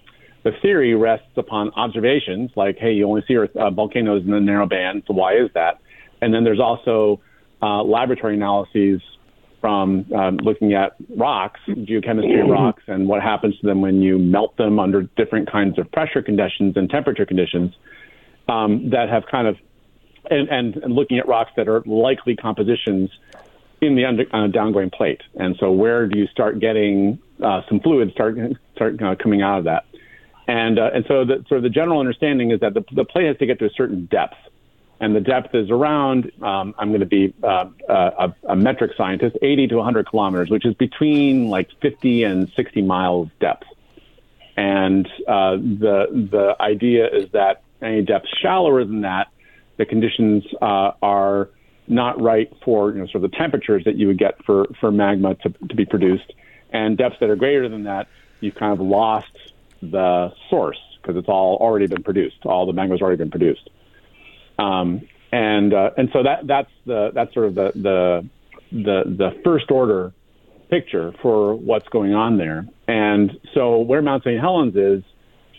the 0.45 0.53
theory 0.63 0.95
rests 0.95 1.37
upon 1.37 1.71
observations, 1.71 2.51
like 2.57 2.79
hey, 2.79 2.93
you 2.93 3.07
only 3.09 3.23
see 3.27 3.37
Earth, 3.37 3.55
uh, 3.57 3.71
volcanoes 3.71 4.25
in 4.25 4.31
the 4.31 4.41
narrow 4.41 4.67
band, 4.67 5.05
so 5.07 5.15
why 5.15 5.35
is 5.35 5.51
that? 5.55 5.81
And 6.21 6.33
then 6.33 6.45
there's 6.45 6.61
also 6.61 7.21
uh, 7.63 7.83
laboratory 7.83 8.35
analyses 8.35 9.01
from 9.63 10.05
um, 10.13 10.39
looking 10.39 10.75
at 10.75 10.97
rocks, 11.17 11.61
geochemistry 11.69 12.43
of 12.43 12.51
rocks, 12.51 12.83
and 12.89 13.09
what 13.09 13.23
happens 13.23 13.57
to 13.61 13.67
them 13.67 13.81
when 13.81 14.03
you 14.03 14.19
melt 14.19 14.57
them 14.57 14.81
under 14.81 15.03
different 15.17 15.51
kinds 15.51 15.79
of 15.79 15.91
pressure 15.93 16.21
conditions 16.21 16.77
and 16.77 16.91
temperature 16.91 17.25
conditions 17.25 17.73
um, 18.49 18.91
that 18.91 19.09
have 19.09 19.23
kind 19.31 19.47
of, 19.47 19.57
and, 20.29 20.49
and, 20.49 20.77
and, 20.79 20.93
looking 20.93 21.17
at 21.17 21.29
rocks 21.29 21.53
that 21.57 21.69
are 21.69 21.81
likely 21.87 22.35
compositions 22.35 23.09
in 23.81 23.95
the 23.95 24.05
under, 24.05 24.25
uh, 24.33 24.49
downgoing 24.49 24.93
plate. 24.93 25.23
And 25.37 25.57
so, 25.61 25.71
where 25.71 26.09
do 26.09 26.19
you 26.19 26.27
start 26.27 26.59
getting 26.59 27.21
uh, 27.41 27.63
some 27.69 27.79
fluids 27.79 28.13
start 28.13 28.37
start 28.75 29.01
uh, 29.01 29.15
coming 29.15 29.43
out 29.43 29.59
of 29.59 29.65
that? 29.65 29.85
And 30.49 30.81
uh, 30.81 30.91
and 30.93 31.05
so, 31.07 31.25
the, 31.25 31.45
sort 31.49 31.59
of 31.59 31.63
the 31.63 31.71
general 31.71 32.01
understanding 32.01 32.51
is 32.51 32.59
that 32.61 32.75
the, 32.75 32.85
the 32.93 33.05
plate 33.05 33.29
has 33.29 33.39
to 33.39 33.47
get 33.47 33.61
to 33.61 33.67
a 33.67 33.71
certain 33.77 34.07
depth 34.07 34.35
and 35.03 35.17
the 35.17 35.21
depth 35.21 35.53
is 35.53 35.69
around, 35.69 36.31
um, 36.43 36.77
I'm 36.79 36.91
going 36.91 37.01
to 37.01 37.07
be 37.07 37.35
uh, 37.43 37.67
uh, 37.89 38.29
a, 38.47 38.53
a, 38.53 38.57
metric 38.57 38.93
scientist, 38.97 39.37
80 39.43 39.67
to 39.67 39.77
100 39.79 40.07
kilometers, 40.07 40.49
which 40.49 40.65
is 40.65 40.75
between 40.75 41.49
like 41.49 41.69
50 41.81 42.23
and 42.23 42.49
60 42.55 42.83
miles 42.83 43.29
depth. 43.41 43.67
And 44.57 45.09
uh, 45.27 45.57
the 45.57 46.29
the 46.31 46.55
idea 46.61 47.09
is 47.09 47.33
that 47.33 47.63
any 47.83 48.03
depth 48.03 48.27
shallower 48.41 48.85
than 48.85 49.01
that, 49.01 49.27
the 49.77 49.87
conditions 49.87 50.45
uh, 50.63 50.93
are 51.03 51.49
not 51.89 52.23
right 52.23 52.53
for 52.65 52.93
you 52.93 53.01
know 53.01 53.07
sort 53.07 53.25
of 53.25 53.31
the 53.33 53.37
temperatures 53.37 53.83
that 53.87 53.97
you 53.97 54.07
would 54.07 54.19
get 54.19 54.45
for 54.45 54.67
for 54.79 54.93
magma 54.93 55.35
to, 55.35 55.49
to 55.69 55.75
be 55.75 55.85
produced. 55.85 56.33
And 56.71 56.97
depths 56.97 57.17
that 57.19 57.29
are 57.29 57.35
greater 57.35 57.69
than 57.69 57.85
that, 57.85 58.07
you've 58.39 58.55
kind 58.55 58.73
of 58.73 58.81
lost 58.81 59.37
the 59.83 60.33
source 60.49 60.79
because 61.01 61.17
it's 61.17 61.29
all 61.29 61.57
already 61.57 61.89
been 61.89 62.05
produced. 62.05 62.47
All 62.47 62.67
the 62.67 62.73
magma's 62.73 63.03
already 63.03 63.17
been 63.17 63.31
produced. 63.33 63.69
Um, 64.59 65.09
and 65.33 65.73
uh, 65.73 65.91
and 65.97 66.11
so 66.13 66.23
that 66.23 66.47
that's 66.47 66.71
the 66.87 67.11
that's 67.15 67.33
sort 67.33 67.47
of 67.47 67.55
the 67.55 67.73
the 67.75 68.29
the, 68.73 69.03
the 69.07 69.41
first 69.45 69.71
order 69.71 70.13
picture 70.71 71.13
for 71.21 71.55
what's 71.55 71.89
going 71.89 72.15
on 72.15 72.39
there. 72.39 72.67
and 72.89 73.39
so 73.55 73.79
where 73.79 74.01
Mount 74.01 74.23
St. 74.23 74.41
Helens 74.41 74.75
is, 74.75 75.03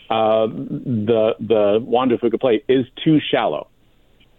uh, 0.10 0.48
the 0.48 1.36
the 1.40 1.80
Juan 1.84 2.10
de 2.10 2.18
Fuca 2.18 2.40
plate 2.40 2.66
is 2.68 2.86
too 3.04 3.20
shallow. 3.32 3.68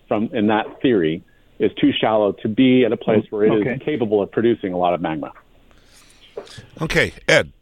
From 0.08 0.30
in 0.32 0.49
that 0.49 0.82
theory, 0.82 1.25
is 1.58 1.73
too 1.80 1.90
shallow 1.92 2.32
to 2.32 2.49
be 2.49 2.84
at 2.84 2.92
a 2.92 2.96
place 2.96 3.25
where 3.30 3.44
it 3.44 3.52
okay. 3.52 3.75
is 3.75 3.82
capable 3.82 4.23
of 4.23 4.30
producing 4.30 4.73
a 4.73 4.76
lot 4.76 4.94
of 4.94 5.00
magma. 5.00 5.32
Okay, 6.80 7.12
Ed. 7.28 7.52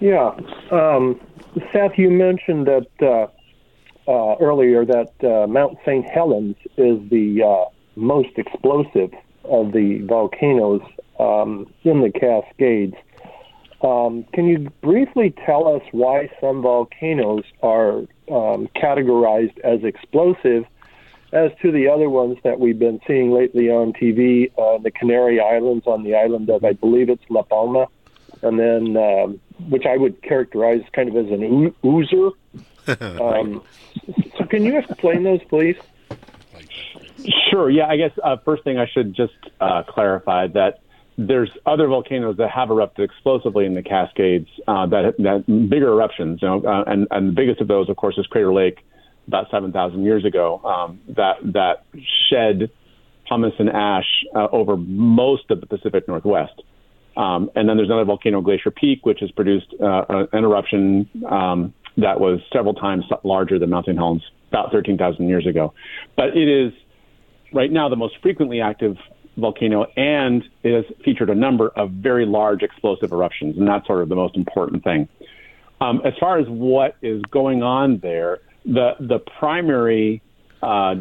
Yeah, 0.00 0.36
um, 0.70 1.20
Seth, 1.72 1.96
you 1.96 2.10
mentioned 2.10 2.66
that 2.66 2.88
uh, 3.00 3.28
uh, 4.06 4.36
earlier 4.40 4.84
that 4.84 5.12
uh, 5.24 5.46
Mount 5.46 5.78
St. 5.84 6.04
Helens 6.08 6.56
is 6.76 6.98
the 7.10 7.42
uh, 7.42 7.70
most 7.96 8.36
explosive 8.36 9.12
of 9.44 9.72
the 9.72 10.00
volcanoes 10.08 10.82
um, 11.18 11.72
in 11.84 12.02
the 12.02 12.10
Cascades. 12.10 12.96
Um, 13.82 14.24
can 14.32 14.46
you 14.46 14.70
briefly 14.82 15.34
tell 15.44 15.74
us 15.74 15.82
why 15.92 16.30
some 16.40 16.62
volcanoes 16.62 17.44
are 17.62 17.98
um, 18.30 18.68
categorized 18.76 19.58
as 19.60 19.84
explosive 19.84 20.64
as 21.32 21.50
to 21.60 21.72
the 21.72 21.88
other 21.88 22.08
ones 22.08 22.38
that 22.44 22.60
we've 22.60 22.78
been 22.78 23.00
seeing 23.06 23.32
lately 23.32 23.68
on 23.68 23.92
TV, 23.92 24.50
uh, 24.56 24.78
the 24.78 24.90
Canary 24.90 25.40
Islands 25.40 25.86
on 25.86 26.04
the 26.04 26.14
island 26.14 26.48
of, 26.48 26.64
I 26.64 26.72
believe 26.72 27.10
it's 27.10 27.24
La 27.28 27.42
Palma, 27.42 27.86
and 28.42 28.58
then, 28.58 28.96
um, 28.96 29.40
which 29.68 29.86
I 29.86 29.96
would 29.96 30.22
characterize 30.22 30.82
kind 30.92 31.08
of 31.08 31.16
as 31.16 31.32
an 31.32 31.74
oozer. 31.84 32.32
Um, 32.86 33.62
so, 34.36 34.44
can 34.44 34.62
you 34.62 34.78
explain 34.78 35.22
those, 35.22 35.42
please? 35.44 35.76
Sure. 37.50 37.70
Yeah, 37.70 37.86
I 37.86 37.96
guess 37.96 38.10
uh, 38.22 38.36
first 38.44 38.62
thing 38.62 38.76
I 38.76 38.86
should 38.86 39.14
just 39.14 39.32
uh, 39.58 39.84
clarify 39.84 40.48
that 40.48 40.80
there's 41.16 41.50
other 41.64 41.86
volcanoes 41.86 42.36
that 42.36 42.50
have 42.50 42.70
erupted 42.70 43.08
explosively 43.08 43.66
in 43.66 43.74
the 43.74 43.82
Cascades 43.82 44.48
uh, 44.66 44.86
that 44.86 45.14
that 45.18 45.46
bigger 45.46 45.88
eruptions. 45.88 46.42
You 46.42 46.48
know, 46.48 46.62
uh, 46.64 46.84
and 46.86 47.06
and 47.10 47.28
the 47.28 47.32
biggest 47.32 47.60
of 47.60 47.68
those, 47.68 47.88
of 47.88 47.96
course, 47.96 48.18
is 48.18 48.26
Crater 48.26 48.52
Lake, 48.52 48.84
about 49.28 49.50
7,000 49.50 50.02
years 50.02 50.24
ago, 50.24 50.60
um, 50.64 51.00
that 51.08 51.36
that 51.54 51.84
shed 52.28 52.70
pumice 53.26 53.54
and 53.58 53.70
ash 53.70 54.24
uh, 54.34 54.48
over 54.52 54.76
most 54.76 55.50
of 55.50 55.60
the 55.60 55.66
Pacific 55.66 56.06
Northwest. 56.08 56.62
Um, 57.16 57.50
and 57.54 57.68
then 57.68 57.76
there's 57.76 57.88
another 57.88 58.04
volcano, 58.04 58.40
Glacier 58.40 58.70
Peak, 58.70 59.06
which 59.06 59.20
has 59.20 59.30
produced 59.30 59.72
uh, 59.80 60.26
an 60.32 60.44
eruption 60.44 61.08
um, 61.30 61.74
that 61.96 62.18
was 62.18 62.40
several 62.52 62.74
times 62.74 63.04
larger 63.22 63.58
than 63.58 63.70
Mount 63.70 63.86
St. 63.86 63.96
Helens 63.96 64.22
about 64.48 64.72
13,000 64.72 65.28
years 65.28 65.46
ago. 65.46 65.74
But 66.16 66.36
it 66.36 66.48
is 66.48 66.72
right 67.52 67.70
now 67.70 67.88
the 67.88 67.96
most 67.96 68.14
frequently 68.22 68.60
active 68.60 68.96
volcano 69.36 69.84
and 69.96 70.44
it 70.62 70.74
has 70.74 70.96
featured 71.04 71.30
a 71.30 71.34
number 71.34 71.68
of 71.70 71.90
very 71.90 72.26
large 72.26 72.62
explosive 72.62 73.12
eruptions, 73.12 73.56
and 73.56 73.66
that's 73.66 73.86
sort 73.86 74.02
of 74.02 74.08
the 74.08 74.16
most 74.16 74.36
important 74.36 74.84
thing. 74.84 75.08
Um, 75.80 76.00
as 76.04 76.12
far 76.20 76.38
as 76.38 76.46
what 76.48 76.96
is 77.02 77.20
going 77.30 77.62
on 77.62 77.98
there, 77.98 78.38
the 78.64 78.92
the 79.00 79.18
primary 79.38 80.22
uh, 80.62 80.94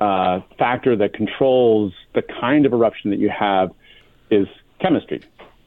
uh, 0.00 0.40
factor 0.58 0.94
that 0.96 1.14
controls 1.14 1.92
the 2.14 2.22
kind 2.40 2.66
of 2.66 2.72
eruption 2.72 3.10
that 3.10 3.18
you 3.18 3.30
have 3.30 3.70
is 4.30 4.46
chemistry, 4.80 5.22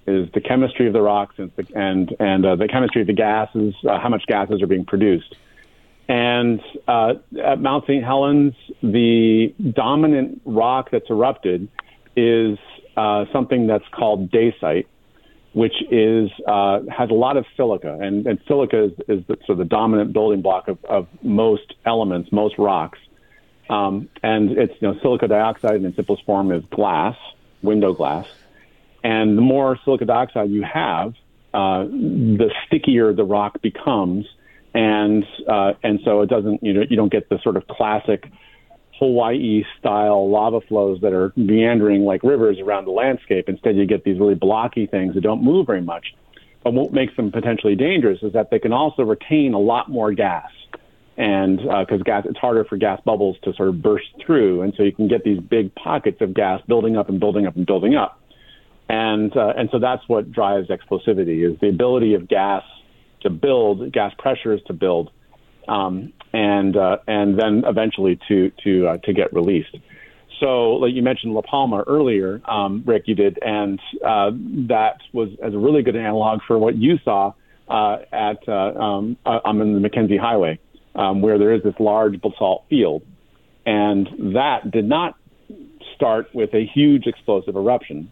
is 0.07 0.29
the 0.33 0.41
chemistry 0.41 0.87
of 0.87 0.93
the 0.93 1.01
rocks 1.01 1.35
and 1.37 1.51
the, 1.55 1.65
and 1.75 2.15
and 2.19 2.45
uh, 2.45 2.55
the 2.55 2.67
chemistry 2.67 3.01
of 3.01 3.07
the 3.07 3.13
gases, 3.13 3.75
uh, 3.87 3.99
how 3.99 4.09
much 4.09 4.25
gases 4.27 4.61
are 4.61 4.67
being 4.67 4.85
produced. 4.85 5.35
And 6.07 6.61
uh, 6.87 7.13
at 7.41 7.61
Mount 7.61 7.85
St. 7.85 8.03
Helens, 8.03 8.53
the 8.83 9.53
dominant 9.73 10.41
rock 10.45 10.89
that's 10.91 11.09
erupted 11.09 11.69
is 12.15 12.57
uh, 12.97 13.25
something 13.31 13.67
that's 13.67 13.87
called 13.91 14.29
dacite, 14.29 14.87
which 15.53 15.75
is 15.89 16.29
uh, 16.47 16.79
has 16.89 17.09
a 17.09 17.13
lot 17.13 17.37
of 17.37 17.45
silica, 17.55 17.97
and, 18.01 18.27
and 18.27 18.39
silica 18.47 18.85
is, 18.85 18.91
is 19.07 19.25
the, 19.27 19.37
sort 19.45 19.51
of 19.51 19.57
the 19.59 19.65
dominant 19.65 20.11
building 20.11 20.41
block 20.41 20.67
of, 20.67 20.83
of 20.85 21.07
most 21.21 21.75
elements, 21.85 22.31
most 22.31 22.57
rocks. 22.57 22.99
Um, 23.69 24.09
and 24.21 24.51
it's 24.57 24.73
you 24.81 24.89
know 24.89 24.99
silica 25.01 25.27
dioxide 25.29 25.75
in 25.75 25.85
its 25.85 25.95
simplest 25.95 26.25
form 26.25 26.51
is 26.51 26.63
glass, 26.71 27.15
window 27.61 27.93
glass, 27.93 28.27
and 29.03 29.37
the 29.37 29.41
more 29.41 29.79
silica 29.83 30.05
dioxide 30.05 30.49
you 30.49 30.63
have, 30.63 31.13
uh, 31.53 31.83
the 31.83 32.51
stickier 32.65 33.13
the 33.13 33.23
rock 33.23 33.61
becomes, 33.61 34.25
and 34.73 35.25
uh, 35.49 35.73
and 35.83 35.99
so 36.05 36.21
it 36.21 36.29
doesn't 36.29 36.63
you 36.63 36.73
know 36.73 36.83
you 36.89 36.95
don't 36.95 37.11
get 37.11 37.29
the 37.29 37.39
sort 37.43 37.57
of 37.57 37.67
classic 37.67 38.31
Hawaii 39.01 39.63
style 39.79 40.29
lava 40.29 40.61
flows 40.61 41.01
that 41.01 41.11
are 41.11 41.33
meandering 41.35 42.03
like 42.03 42.23
rivers 42.23 42.59
around 42.59 42.85
the 42.85 42.91
landscape. 42.91 43.49
Instead, 43.49 43.75
you 43.75 43.87
get 43.87 44.03
these 44.03 44.19
really 44.19 44.35
blocky 44.35 44.85
things 44.85 45.15
that 45.15 45.21
don't 45.21 45.43
move 45.43 45.65
very 45.65 45.81
much. 45.81 46.13
But 46.63 46.73
what 46.73 46.93
makes 46.93 47.15
them 47.15 47.31
potentially 47.31 47.75
dangerous 47.75 48.19
is 48.21 48.33
that 48.33 48.51
they 48.51 48.59
can 48.59 48.71
also 48.71 49.01
retain 49.01 49.55
a 49.55 49.59
lot 49.59 49.89
more 49.89 50.13
gas. 50.13 50.51
And 51.17 51.57
because 51.57 52.01
uh, 52.01 52.03
gas, 52.03 52.25
it's 52.29 52.37
harder 52.37 52.63
for 52.63 52.77
gas 52.77 53.01
bubbles 53.03 53.37
to 53.43 53.53
sort 53.55 53.69
of 53.69 53.81
burst 53.81 54.05
through. 54.23 54.61
And 54.61 54.73
so 54.77 54.83
you 54.83 54.91
can 54.91 55.07
get 55.07 55.23
these 55.23 55.39
big 55.39 55.73
pockets 55.75 56.21
of 56.21 56.35
gas 56.35 56.61
building 56.67 56.95
up 56.95 57.09
and 57.09 57.19
building 57.19 57.47
up 57.47 57.55
and 57.55 57.65
building 57.65 57.95
up. 57.95 58.20
And, 58.91 59.35
uh, 59.37 59.53
and 59.57 59.69
so 59.71 59.79
that's 59.79 60.03
what 60.07 60.31
drives 60.31 60.67
explosivity 60.67 61.49
is 61.49 61.57
the 61.61 61.69
ability 61.69 62.13
of 62.13 62.27
gas 62.27 62.63
to 63.21 63.29
build, 63.29 63.91
gas 63.93 64.13
pressures 64.17 64.61
to 64.67 64.73
build 64.73 65.11
um, 65.67 66.13
and 66.33 66.75
uh, 66.75 66.97
and 67.07 67.39
then 67.39 67.63
eventually 67.65 68.19
to 68.27 68.51
to 68.63 68.87
uh, 68.87 68.97
to 68.97 69.13
get 69.13 69.33
released. 69.33 69.75
So, 70.39 70.71
like 70.73 70.93
you 70.93 71.03
mentioned 71.03 71.33
La 71.33 71.41
Palma 71.41 71.83
earlier, 71.85 72.41
um, 72.49 72.83
Rick, 72.85 73.03
you 73.05 73.15
did, 73.15 73.37
and 73.41 73.79
uh, 74.03 74.31
that 74.69 74.97
was 75.13 75.29
as 75.43 75.53
a 75.53 75.57
really 75.57 75.83
good 75.83 75.95
analog 75.95 76.39
for 76.47 76.57
what 76.57 76.75
you 76.75 76.97
saw 77.03 77.33
uh, 77.67 77.97
at 78.11 78.47
uh, 78.47 78.53
um, 78.53 79.17
I'm 79.25 79.61
in 79.61 79.79
the 79.79 79.87
McKenzie 79.87 80.19
Highway, 80.19 80.59
um, 80.95 81.21
where 81.21 81.37
there 81.37 81.53
is 81.53 81.61
this 81.63 81.75
large 81.79 82.19
basalt 82.21 82.63
field, 82.69 83.03
and 83.65 84.07
that 84.35 84.71
did 84.71 84.85
not 84.85 85.15
start 85.95 86.33
with 86.33 86.53
a 86.55 86.65
huge 86.65 87.05
explosive 87.05 87.55
eruption. 87.55 88.11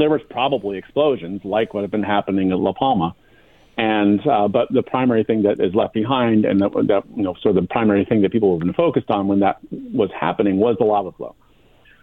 There 0.00 0.10
was 0.10 0.22
probably 0.30 0.78
explosions 0.78 1.42
like 1.44 1.74
what 1.74 1.82
had 1.82 1.90
been 1.90 2.02
happening 2.02 2.50
at 2.50 2.58
La 2.58 2.72
Palma, 2.72 3.14
and 3.76 4.20
uh, 4.26 4.48
but 4.48 4.68
the 4.72 4.82
primary 4.82 5.24
thing 5.24 5.42
that 5.44 5.60
is 5.60 5.74
left 5.74 5.94
behind, 5.94 6.44
and 6.44 6.60
that, 6.60 6.72
that 6.72 7.02
you 7.16 7.22
know, 7.22 7.34
sort 7.40 7.56
of 7.56 7.62
the 7.62 7.68
primary 7.68 8.04
thing 8.04 8.22
that 8.22 8.32
people 8.32 8.52
have 8.52 8.60
been 8.60 8.74
focused 8.74 9.10
on 9.10 9.28
when 9.28 9.40
that 9.40 9.58
was 9.70 10.10
happening 10.18 10.58
was 10.58 10.76
the 10.78 10.84
lava 10.84 11.12
flow. 11.12 11.34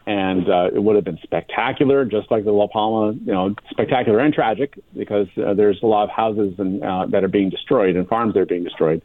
And 0.07 0.49
uh, 0.49 0.69
it 0.73 0.81
would 0.81 0.95
have 0.95 1.03
been 1.03 1.19
spectacular, 1.21 2.05
just 2.05 2.31
like 2.31 2.45
the 2.45 2.51
La 2.51 2.67
Palma, 2.67 3.13
you 3.13 3.33
know, 3.33 3.53
spectacular 3.69 4.19
and 4.19 4.33
tragic 4.33 4.79
because 4.95 5.27
uh, 5.37 5.53
there's 5.53 5.79
a 5.83 5.85
lot 5.85 6.05
of 6.05 6.09
houses 6.09 6.53
and 6.57 6.81
uh, 6.81 7.05
that 7.07 7.23
are 7.23 7.27
being 7.27 7.49
destroyed 7.49 7.95
and 7.95 8.07
farms 8.07 8.33
that 8.33 8.39
are 8.39 8.45
being 8.45 8.63
destroyed. 8.63 9.01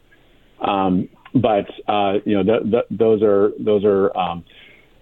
Um, 0.61 1.09
but 1.35 1.67
uh, 1.87 2.19
you 2.25 2.41
know, 2.41 2.43
the, 2.43 2.69
the, 2.69 2.81
those 2.89 3.21
are 3.21 3.51
those 3.59 3.83
are 3.83 4.15
um, 4.17 4.45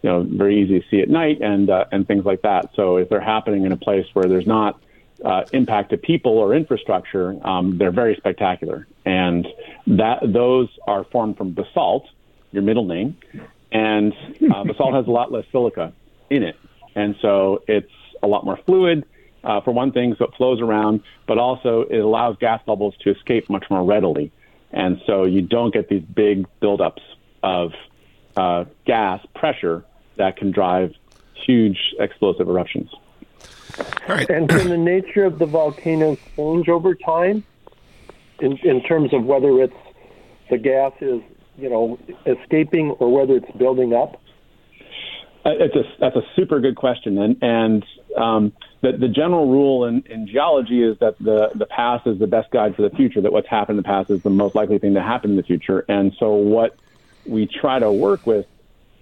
you 0.02 0.10
know 0.10 0.24
very 0.24 0.62
easy 0.62 0.80
to 0.80 0.86
see 0.90 1.02
at 1.02 1.10
night 1.10 1.42
and 1.42 1.70
uh, 1.70 1.86
and 1.92 2.08
things 2.08 2.26
like 2.26 2.42
that. 2.42 2.70
So 2.76 2.98
if 2.98 3.10
they're 3.10 3.22
happening 3.22 3.66
in 3.66 3.72
a 3.72 3.78
place 3.78 4.06
where 4.14 4.26
there's 4.26 4.48
not 4.48 4.80
uh, 5.24 5.44
impact 5.54 5.92
to 5.92 5.98
people 5.98 6.38
or 6.38 6.56
infrastructure, 6.56 7.36
um, 7.48 7.78
they're 7.78 7.92
very 7.92 8.16
spectacular. 8.16 8.88
And 9.06 9.48
that 9.88 10.20
those 10.24 10.70
are 10.88 11.04
formed 11.06 11.38
from 11.38 11.54
basalt, 11.54 12.08
your 12.52 12.64
middle 12.64 12.86
name, 12.86 13.18
and 13.72 14.14
uh, 14.54 14.64
basalt 14.68 14.94
has 14.96 15.08
a 15.08 15.12
lot 15.12 15.32
less 15.32 15.46
silica 15.52 15.94
in 16.30 16.44
it, 16.44 16.56
and 16.96 17.16
so 17.22 17.64
it's 17.68 17.92
a 18.24 18.28
lot 18.28 18.46
more 18.46 18.60
fluid. 18.66 19.06
Uh, 19.44 19.60
for 19.62 19.72
one 19.72 19.92
thing, 19.92 20.16
so 20.20 20.26
it 20.26 20.32
flows 20.38 20.62
around, 20.62 21.02
but 21.28 21.40
also 21.40 21.82
it 21.90 21.98
allows 21.98 22.38
gas 22.38 22.62
bubbles 22.68 22.94
to 23.02 23.10
escape 23.10 23.50
much 23.50 23.66
more 23.72 23.84
readily, 23.84 24.32
and 24.72 25.02
so 25.08 25.24
you 25.26 25.42
don't 25.42 25.74
get 25.74 25.90
these 25.90 26.04
big 26.04 26.46
buildups 26.62 27.02
of 27.42 27.72
uh, 28.38 28.66
gas 28.86 29.20
pressure 29.34 29.84
that 30.18 30.38
can 30.38 30.52
drive 30.52 30.94
huge 31.34 31.78
explosive 32.00 32.48
eruptions. 32.48 32.90
Right. 34.08 34.30
And 34.30 34.50
can 34.50 34.70
the 34.70 34.78
nature 34.78 35.26
of 35.26 35.40
the 35.40 35.46
volcano 35.46 36.18
change 36.36 36.68
over 36.70 36.94
time 36.94 37.44
in, 38.40 38.58
in 38.58 38.84
terms 38.84 39.14
of 39.14 39.24
whether 39.24 39.62
it's 39.62 39.74
the 40.50 40.58
gas 40.58 40.92
is, 41.00 41.22
you 41.58 41.70
know, 41.70 41.98
escaping 42.26 42.92
or 42.92 43.12
whether 43.12 43.38
it's 43.38 43.52
building 43.58 43.94
up? 43.94 44.22
Uh, 45.44 45.52
it's 45.60 45.76
a, 45.76 45.84
that's 46.00 46.16
a 46.16 46.22
super 46.36 46.60
good 46.60 46.76
question. 46.76 47.18
And, 47.18 47.38
and 47.42 47.86
um, 48.18 48.54
the, 48.82 48.92
the 48.92 49.08
general 49.08 49.50
rule 49.50 49.86
in, 49.86 50.04
in 50.08 50.28
geology 50.28 50.84
is 50.84 51.00
that 51.00 51.18
the, 51.20 51.52
the 51.56 51.66
past 51.66 52.06
is 52.06 52.20
the 52.20 52.28
best 52.28 52.52
guide 52.52 52.76
for 52.76 52.84
the 52.84 52.96
future, 52.96 53.22
that 53.22 53.32
what's 53.32 53.48
happened 53.48 53.78
in 53.78 53.84
the 53.84 53.88
past 53.88 54.10
is 54.10 54.22
the 54.22 54.30
most 54.30 54.54
likely 54.54 54.78
thing 54.78 54.94
to 54.94 55.02
happen 55.02 55.32
in 55.32 55.38
the 55.38 55.44
future. 55.44 55.86
And 55.88 56.14
so 56.20 56.34
what 56.34 56.76
we 57.26 57.48
try 57.48 57.80
to 57.80 57.92
work 57.92 58.28
with 58.28 58.46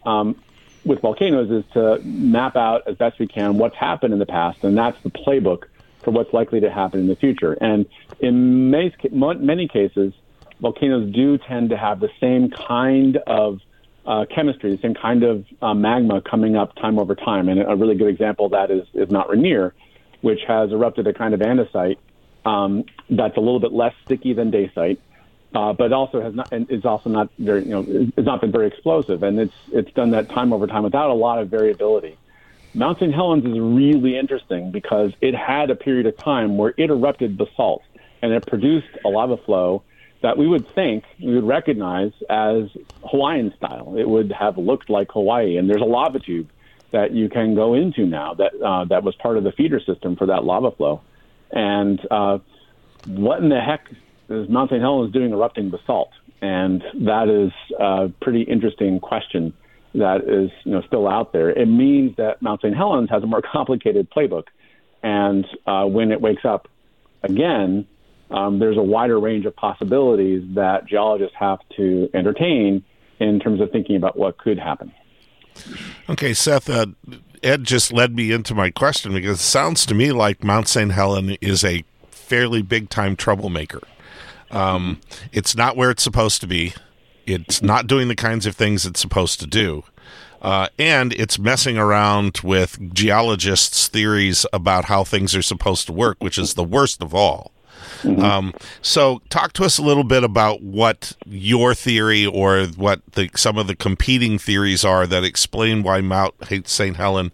um, 0.06 0.42
with 0.86 1.02
volcanoes 1.02 1.50
is 1.52 1.72
to 1.74 2.00
map 2.04 2.56
out 2.56 2.88
as 2.88 2.96
best 2.96 3.20
we 3.20 3.28
can 3.28 3.58
what's 3.58 3.76
happened 3.76 4.14
in 4.14 4.20
the 4.20 4.26
past, 4.26 4.64
and 4.64 4.78
that's 4.78 5.02
the 5.04 5.10
playbook 5.10 5.64
for 6.04 6.12
what's 6.12 6.34
likely 6.34 6.60
to 6.62 6.70
happen 6.70 7.00
in 7.02 7.08
the 7.08 7.16
future. 7.16 7.54
And 7.54 7.86
in 8.20 8.70
many, 8.70 8.94
many 9.12 9.68
cases, 9.68 10.14
volcanoes 10.62 11.14
do 11.14 11.38
tend 11.38 11.70
to 11.70 11.78
have 11.78 12.00
the 12.00 12.10
same 12.20 12.50
kind 12.50 13.18
of 13.28 13.60
uh, 14.06 14.26
chemistry, 14.34 14.76
the 14.76 14.82
same 14.82 14.94
kind 14.94 15.24
of 15.24 15.46
uh, 15.62 15.74
magma 15.74 16.22
coming 16.22 16.56
up 16.56 16.76
time 16.76 16.98
over 16.98 17.16
time. 17.16 17.50
And 17.50 17.62
a 17.62 17.76
really 17.76 17.96
good 17.96 18.08
example 18.08 18.46
of 18.46 18.52
that 18.52 18.72
is, 18.72 18.88
is 18.94 19.10
Mount 19.12 19.30
Rainier, 19.30 19.74
which 20.22 20.40
has 20.48 20.72
erupted 20.72 21.06
a 21.08 21.14
kind 21.14 21.34
of 21.34 21.42
andesite 21.42 21.98
um, 22.46 22.86
that's 23.10 23.38
a 23.38 23.40
little 23.40 23.60
bit 23.60 23.74
less 23.74 23.94
sticky 24.06 24.34
than 24.34 24.52
dacite, 24.52 24.98
uh, 25.56 25.74
but 25.74 25.92
also 25.92 26.22
has 26.22 26.34
not 26.34 26.48
and 26.52 26.70
is 26.70 26.86
also 26.86 27.10
not 27.10 27.30
very 27.40 27.64
you 27.64 27.70
know 27.70 27.86
it's 27.88 28.26
not 28.26 28.42
been 28.42 28.52
very 28.52 28.68
explosive, 28.68 29.24
and 29.24 29.40
it's 29.40 29.54
it's 29.72 29.92
done 29.94 30.12
that 30.12 30.30
time 30.30 30.54
over 30.54 30.68
time 30.68 30.84
without 30.84 31.10
a 31.10 31.14
lot 31.14 31.40
of 31.40 31.50
variability. 31.50 32.18
Mount 32.76 33.00
St. 33.00 33.14
Helens 33.14 33.46
is 33.46 33.60
really 33.60 34.18
interesting 34.18 34.72
because 34.72 35.12
it 35.22 35.34
had 35.34 35.72
a 35.72 35.76
period 35.76 36.06
of 36.06 36.16
time 36.18 36.58
where 36.58 36.74
it 36.78 36.92
erupted 36.92 37.36
basalt 37.36 37.82
and 38.22 38.32
it 38.32 38.46
produced 38.46 38.88
a 39.04 39.10
lava 39.10 39.38
flow 39.38 39.82
that 40.22 40.38
we 40.38 40.48
would 40.48 40.66
think 40.76 41.04
we 41.20 41.34
would 41.34 41.48
recognize 41.48 42.12
as 42.30 42.66
Hawaiian 43.10 43.54
style. 43.58 43.96
It 43.98 44.08
would 44.08 44.32
have 44.32 44.58
looked 44.58 44.90
like 44.90 45.12
Hawaii, 45.12 45.58
and 45.58 45.70
there's 45.70 45.82
a 45.82 45.86
lava 45.86 46.20
tube 46.20 46.50
that 46.92 47.12
you 47.12 47.30
can 47.30 47.56
go 47.56 47.74
into 47.74 48.06
now 48.06 48.34
that 48.36 48.52
uh, 48.62 48.86
that 48.86 49.04
was 49.04 49.16
part 49.16 49.38
of 49.38 49.44
the 49.44 49.52
feeder 49.52 49.80
system 49.80 50.16
for 50.16 50.28
that 50.28 50.44
lava 50.44 50.72
flow. 50.72 51.02
And 51.52 52.00
uh, 52.12 52.40
what 53.06 53.42
in 53.42 53.50
the 53.50 53.62
heck 53.62 53.90
is 54.30 54.50
Mount 54.50 54.70
St. 54.70 54.82
Helens 54.82 55.12
doing 55.14 55.32
erupting 55.32 55.70
basalt? 55.70 56.12
And 56.42 56.84
that 57.06 57.28
is 57.28 57.52
a 57.80 58.10
pretty 58.22 58.44
interesting 58.44 59.00
question 59.00 59.54
that 59.96 60.22
is 60.28 60.52
you 60.64 60.72
know 60.72 60.82
still 60.88 61.08
out 61.08 61.34
there. 61.34 61.50
It 61.50 61.66
means 61.66 62.16
that 62.18 62.42
Mount 62.42 62.62
St. 62.62 62.76
Helens 62.76 63.10
has 63.10 63.24
a 63.24 63.28
more 63.28 63.42
complicated 63.54 64.10
playbook, 64.10 64.46
and 65.04 65.46
uh, 65.66 65.86
when 65.86 66.12
it 66.12 66.22
wakes 66.22 66.46
up 66.46 66.68
again, 67.24 67.88
um, 68.32 68.60
there's 68.60 68.78
a 68.78 68.84
wider 68.84 69.20
range 69.20 69.46
of 69.46 69.56
possibilities 69.56 70.44
that 70.56 70.88
geologists 70.88 71.36
have 71.38 71.60
to 71.78 72.10
entertain 72.14 72.84
in 73.20 73.40
terms 73.40 73.60
of 73.60 73.72
thinking 73.72 73.96
about 73.96 74.18
what 74.18 74.38
could 74.38 74.60
happen. 74.60 74.94
Okay, 76.08 76.34
Seth. 76.34 76.70
Uh, 76.70 76.88
Ed 77.42 77.64
just 77.64 77.92
led 77.92 78.16
me 78.16 78.32
into 78.32 78.54
my 78.54 78.70
question 78.70 79.14
because 79.14 79.40
it 79.40 79.44
sounds 79.44 79.86
to 79.86 79.96
me 79.96 80.12
like 80.12 80.44
Mount 80.44 80.68
St. 80.68 80.92
Helens 80.92 81.38
is 81.42 81.64
a 81.64 81.84
fairly 82.12 82.62
big 82.62 82.90
time 82.90 83.16
troublemaker. 83.16 83.82
Um, 84.52 85.02
it's 85.32 85.56
not 85.56 85.76
where 85.78 85.92
it's 85.92 86.04
supposed 86.04 86.42
to 86.42 86.48
be. 86.48 86.74
It's 87.26 87.62
not 87.62 87.88
doing 87.88 88.08
the 88.08 88.16
kinds 88.16 88.46
of 88.46 88.56
things 88.56 88.86
it's 88.86 89.00
supposed 89.00 89.40
to 89.42 89.48
do. 89.48 89.84
Uh, 90.42 90.68
and 90.78 91.14
it's 91.14 91.38
messing 91.38 91.78
around 91.78 92.40
with 92.44 92.94
geologists' 92.94 93.88
theories 93.88 94.46
about 94.54 94.86
how 94.86 95.04
things 95.04 95.36
are 95.36 95.42
supposed 95.42 95.86
to 95.88 95.94
work, 95.94 96.18
which 96.20 96.38
is 96.38 96.54
the 96.54 96.64
worst 96.64 97.02
of 97.02 97.14
all. 97.14 97.52
Mm-hmm. 98.02 98.24
Um, 98.24 98.54
so, 98.82 99.22
talk 99.30 99.54
to 99.54 99.66
us 99.66 99.78
a 99.78 99.82
little 99.82 100.04
bit 100.04 100.24
about 100.24 100.62
what 100.62 101.14
your 101.26 101.76
theory 101.76 102.26
or 102.26 102.66
what 102.68 103.02
the, 103.14 103.30
some 103.36 103.58
of 103.58 103.68
the 103.68 103.76
competing 103.76 104.38
theories 104.38 104.86
are 104.86 105.06
that 105.08 105.24
explain 105.24 105.84
why 105.84 106.00
Mount 106.02 106.34
hates 106.46 106.72
St. 106.72 106.96
Helen 106.96 107.32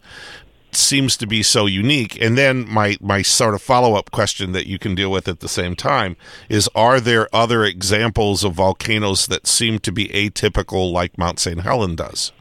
seems 0.75 1.17
to 1.17 1.27
be 1.27 1.43
so 1.43 1.65
unique. 1.65 2.19
And 2.21 2.37
then 2.37 2.67
my 2.67 2.97
my 3.01 3.21
sort 3.21 3.55
of 3.55 3.61
follow 3.61 3.95
up 3.95 4.11
question 4.11 4.51
that 4.53 4.67
you 4.67 4.79
can 4.79 4.95
deal 4.95 5.11
with 5.11 5.27
at 5.27 5.39
the 5.39 5.49
same 5.49 5.75
time 5.75 6.15
is: 6.49 6.69
Are 6.75 6.99
there 6.99 7.33
other 7.33 7.63
examples 7.63 8.43
of 8.43 8.53
volcanoes 8.53 9.27
that 9.27 9.47
seem 9.47 9.79
to 9.79 9.91
be 9.91 10.07
atypical, 10.09 10.91
like 10.91 11.17
Mount 11.17 11.39
St. 11.39 11.61
Helen 11.61 11.95
does? 11.95 12.31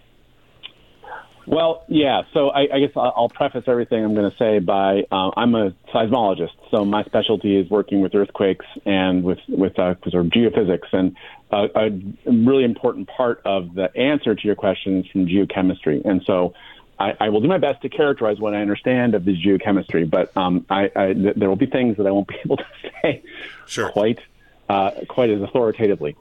Well, 1.47 1.85
yeah. 1.88 2.23
So 2.33 2.49
I, 2.49 2.61
I 2.73 2.81
guess 2.81 2.91
I'll 2.97 3.29
preface 3.29 3.64
everything 3.67 4.03
I'm 4.03 4.14
going 4.14 4.31
to 4.31 4.37
say 4.38 4.61
by 4.61 5.03
uh, 5.12 5.31
I'm 5.37 5.55
a 5.55 5.73
seismologist, 5.95 6.53
so 6.71 6.85
my 6.85 7.05
specialty 7.05 7.59
is 7.59 7.69
working 7.71 8.00
with 8.00 8.14
earthquakes 8.14 8.67
and 8.87 9.23
with 9.23 9.38
with 9.49 9.79
uh, 9.79 9.95
sort 10.09 10.26
of 10.26 10.33
geophysics, 10.33 10.88
and 10.93 11.17
uh, 11.53 11.67
a 11.75 11.91
really 12.31 12.64
important 12.64 13.09
part 13.09 13.43
of 13.45 13.75
the 13.75 13.95
answer 13.97 14.35
to 14.35 14.43
your 14.43 14.57
question 14.57 15.00
is 15.00 15.07
from 15.11 15.26
geochemistry. 15.26 16.03
And 16.05 16.23
so 16.26 16.55
I, 16.99 17.15
I 17.21 17.29
will 17.29 17.41
do 17.41 17.49
my 17.49 17.59
best 17.59 17.83
to 17.83 17.89
characterize 17.89 18.39
what 18.39 18.55
I 18.55 18.61
understand 18.61 19.15
of 19.15 19.25
the 19.25 19.41
geochemistry, 19.41 20.09
but 20.09 20.35
um, 20.37 20.65
I, 20.71 20.91
I, 20.95 21.13
th- 21.13 21.35
there 21.37 21.49
will 21.49 21.57
be 21.57 21.67
things 21.67 21.97
that 21.97 22.07
I 22.07 22.11
won't 22.11 22.29
be 22.29 22.37
able 22.45 22.57
to 22.57 22.67
say 23.03 23.23
sure. 23.67 23.91
quite 23.91 24.21
uh, 24.69 24.91
quite 25.09 25.31
as 25.31 25.43
authoritatively. 25.43 26.17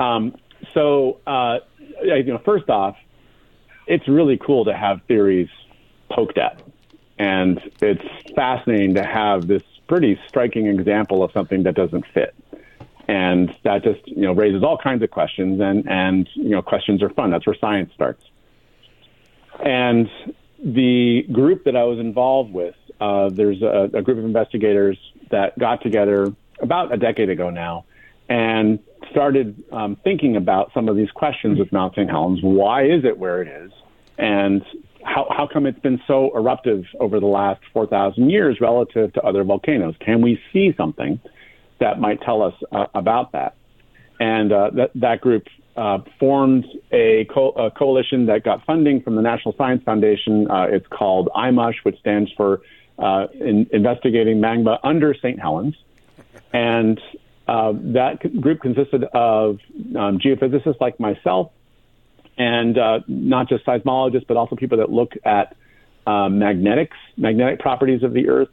Um, 0.00 0.36
so, 0.74 1.20
uh, 1.26 1.60
you 2.02 2.24
know, 2.24 2.38
first 2.44 2.68
off, 2.68 2.96
it's 3.86 4.06
really 4.06 4.36
cool 4.36 4.64
to 4.66 4.74
have 4.74 5.00
theories 5.08 5.48
poked 6.10 6.38
at. 6.38 6.62
And 7.18 7.60
it's 7.80 8.04
fascinating 8.34 8.94
to 8.94 9.04
have 9.04 9.46
this 9.46 9.62
pretty 9.88 10.20
striking 10.28 10.66
example 10.66 11.22
of 11.22 11.32
something 11.32 11.62
that 11.64 11.74
doesn't 11.74 12.04
fit. 12.12 12.34
And 13.08 13.54
that 13.64 13.82
just, 13.82 14.06
you 14.06 14.22
know, 14.22 14.32
raises 14.32 14.62
all 14.62 14.76
kinds 14.76 15.02
of 15.02 15.10
questions 15.10 15.60
and, 15.60 15.88
and, 15.88 16.28
you 16.34 16.50
know, 16.50 16.60
questions 16.60 17.02
are 17.02 17.08
fun. 17.08 17.30
That's 17.30 17.46
where 17.46 17.56
science 17.56 17.92
starts. 17.94 18.22
And 19.64 20.08
the 20.62 21.22
group 21.32 21.64
that 21.64 21.76
I 21.76 21.84
was 21.84 21.98
involved 21.98 22.52
with, 22.52 22.74
uh, 23.00 23.30
there's 23.30 23.62
a, 23.62 23.90
a 23.94 24.02
group 24.02 24.18
of 24.18 24.24
investigators 24.24 24.98
that 25.30 25.58
got 25.58 25.82
together 25.82 26.32
about 26.60 26.92
a 26.92 26.96
decade 26.96 27.30
ago 27.30 27.50
now 27.50 27.84
and 28.28 28.78
started 29.10 29.62
um, 29.72 29.96
thinking 30.04 30.36
about 30.36 30.72
some 30.74 30.88
of 30.88 30.96
these 30.96 31.10
questions 31.10 31.58
with 31.58 31.72
Mount 31.72 31.94
St. 31.94 32.10
Helens. 32.10 32.40
Why 32.42 32.84
is 32.84 33.04
it 33.04 33.18
where 33.18 33.40
it 33.42 33.48
is? 33.48 33.72
And 34.18 34.62
how, 35.04 35.26
how 35.30 35.48
come 35.50 35.66
it's 35.66 35.78
been 35.78 36.00
so 36.06 36.36
eruptive 36.36 36.84
over 37.00 37.20
the 37.20 37.26
last 37.26 37.62
4,000 37.72 38.28
years 38.28 38.60
relative 38.60 39.12
to 39.14 39.22
other 39.22 39.44
volcanoes? 39.44 39.94
Can 40.00 40.20
we 40.20 40.40
see 40.52 40.74
something 40.76 41.20
that 41.78 42.00
might 42.00 42.20
tell 42.20 42.42
us 42.42 42.54
uh, 42.72 42.86
about 42.94 43.32
that? 43.32 43.54
And 44.20 44.52
uh, 44.52 44.70
that, 44.74 44.90
that 44.96 45.20
group 45.20 45.44
uh, 45.78 45.98
formed 46.18 46.66
a, 46.90 47.24
co- 47.32 47.52
a, 47.52 47.70
coalition 47.70 48.26
that 48.26 48.42
got 48.42 48.64
funding 48.66 49.00
from 49.00 49.14
the 49.14 49.22
National 49.22 49.54
Science 49.56 49.80
Foundation. 49.84 50.50
Uh, 50.50 50.66
it's 50.68 50.86
called 50.88 51.28
IMUSH, 51.36 51.84
which 51.84 51.96
stands 52.00 52.32
for 52.36 52.62
uh, 52.98 53.28
in 53.32 53.68
Investigating 53.72 54.40
Magma 54.40 54.80
Under 54.82 55.14
St. 55.14 55.38
Helens. 55.38 55.76
And 56.52 57.00
uh, 57.46 57.74
that 57.76 58.40
group 58.40 58.60
consisted 58.60 59.04
of 59.04 59.60
um, 59.96 60.18
geophysicists 60.18 60.80
like 60.80 60.98
myself, 60.98 61.52
and 62.36 62.76
uh, 62.76 63.00
not 63.06 63.48
just 63.48 63.64
seismologists, 63.64 64.26
but 64.26 64.36
also 64.36 64.56
people 64.56 64.78
that 64.78 64.90
look 64.90 65.12
at 65.24 65.56
uh, 66.08 66.28
magnetics, 66.28 66.96
magnetic 67.16 67.60
properties 67.60 68.02
of 68.02 68.12
the 68.14 68.28
Earth, 68.28 68.48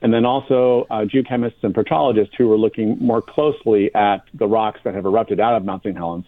and 0.00 0.14
then 0.14 0.24
also 0.24 0.86
uh, 0.90 1.04
geochemists 1.04 1.62
and 1.62 1.74
petrologists 1.74 2.34
who 2.38 2.48
were 2.48 2.56
looking 2.56 2.96
more 3.00 3.20
closely 3.20 3.94
at 3.94 4.22
the 4.32 4.46
rocks 4.46 4.80
that 4.84 4.94
have 4.94 5.04
erupted 5.04 5.40
out 5.40 5.56
of 5.56 5.64
Mount 5.64 5.82
St. 5.82 5.94
Helens 5.94 6.24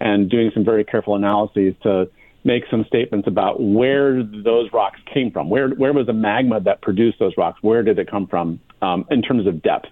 and 0.00 0.30
doing 0.30 0.50
some 0.54 0.64
very 0.64 0.84
careful 0.84 1.14
analyses 1.14 1.74
to 1.82 2.08
make 2.44 2.64
some 2.70 2.84
statements 2.86 3.26
about 3.26 3.60
where 3.60 4.22
those 4.22 4.70
rocks 4.72 5.00
came 5.12 5.30
from. 5.30 5.48
Where 5.48 5.70
where 5.70 5.92
was 5.92 6.06
the 6.06 6.12
magma 6.12 6.60
that 6.60 6.82
produced 6.82 7.18
those 7.18 7.32
rocks? 7.36 7.58
Where 7.62 7.82
did 7.82 7.98
it 7.98 8.10
come 8.10 8.26
from 8.26 8.60
um, 8.82 9.06
in 9.10 9.22
terms 9.22 9.46
of 9.46 9.62
depth? 9.62 9.86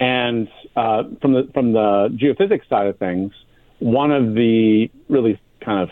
And 0.00 0.48
uh, 0.76 1.04
from 1.20 1.32
the 1.32 1.48
from 1.52 1.72
the 1.72 2.08
geophysics 2.12 2.68
side 2.68 2.86
of 2.86 2.98
things, 2.98 3.32
one 3.80 4.12
of 4.12 4.34
the 4.34 4.88
really 5.08 5.40
kind 5.64 5.82
of 5.82 5.90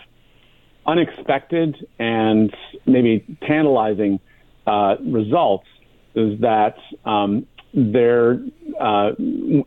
unexpected 0.87 1.77
and 1.99 2.55
maybe 2.87 3.25
tantalizing 3.47 4.21
uh, 4.67 4.95
results 5.05 5.67
is 6.15 6.41
that 6.41 6.77
um, 7.05 7.47
they're 7.75 8.41
uh, 8.81 9.11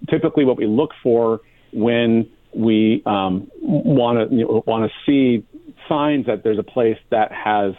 typically 0.10 0.46
what 0.46 0.58
we 0.58 0.66
look 0.66 0.92
for 1.04 1.42
when 1.74 2.30
we 2.54 3.02
want 3.06 4.30
to 4.30 4.64
want 4.66 4.92
to 4.92 4.98
see 5.06 5.46
signs 5.88 6.26
that 6.28 6.44
there's 6.44 6.60
a 6.60 6.64
place 6.64 6.98
that 7.10 7.32
has 7.32 7.74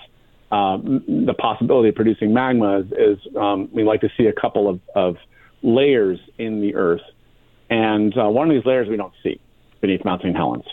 um, 0.50 1.04
the 1.26 1.34
possibility 1.34 1.90
of 1.90 1.94
producing 1.94 2.32
magma 2.32 2.80
is, 2.80 2.92
is 2.92 3.36
um, 3.36 3.68
we 3.72 3.84
like 3.84 4.00
to 4.00 4.10
see 4.16 4.26
a 4.26 4.32
couple 4.32 4.68
of, 4.68 4.80
of 4.94 5.16
layers 5.62 6.18
in 6.38 6.60
the 6.60 6.74
earth, 6.74 7.02
and 7.68 8.16
uh, 8.18 8.28
one 8.28 8.50
of 8.50 8.56
these 8.56 8.66
layers 8.66 8.88
we 8.88 8.96
don't 8.96 9.14
see 9.22 9.40
beneath 9.80 10.04
Mount 10.04 10.22
St. 10.22 10.36
Helens. 10.36 10.64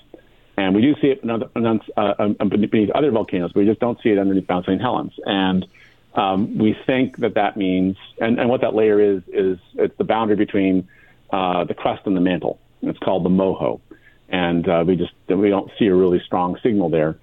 And 0.57 0.73
we 0.73 0.81
do 0.81 0.95
see 0.99 1.09
it 1.09 1.21
uh, 1.29 2.23
beneath 2.45 2.89
other 2.89 3.11
volcanoes, 3.11 3.51
but 3.53 3.59
we 3.59 3.67
just 3.67 3.79
don't 3.79 4.01
see 4.01 4.09
it 4.09 4.17
underneath 4.17 4.49
Mount 4.49 4.65
St. 4.65 4.81
Helens. 4.81 5.13
And 5.23 5.67
um, 6.15 6.57
we 6.57 6.75
think 6.87 7.17
that 7.17 7.35
that 7.35 7.57
means, 7.57 7.95
and, 8.19 8.39
and 8.39 8.49
what 8.49 8.61
that 8.61 8.73
layer 8.73 8.99
is, 8.99 9.21
is 9.27 9.59
it's 9.75 9.95
the 9.99 10.03
boundary 10.03 10.35
between 10.35 10.87
uh, 11.31 11.63
the 11.65 11.75
crust 11.75 12.07
and 12.07 12.17
the 12.17 12.21
mantle. 12.21 12.59
It's 12.81 12.97
called 12.97 13.23
the 13.23 13.29
MOHO. 13.29 13.79
And 14.29 14.67
uh, 14.67 14.83
we 14.85 14.95
just 14.95 15.13
we 15.27 15.49
don't 15.49 15.71
see 15.79 15.87
a 15.87 15.95
really 15.95 16.21
strong 16.25 16.57
signal 16.61 16.89
there. 16.89 17.17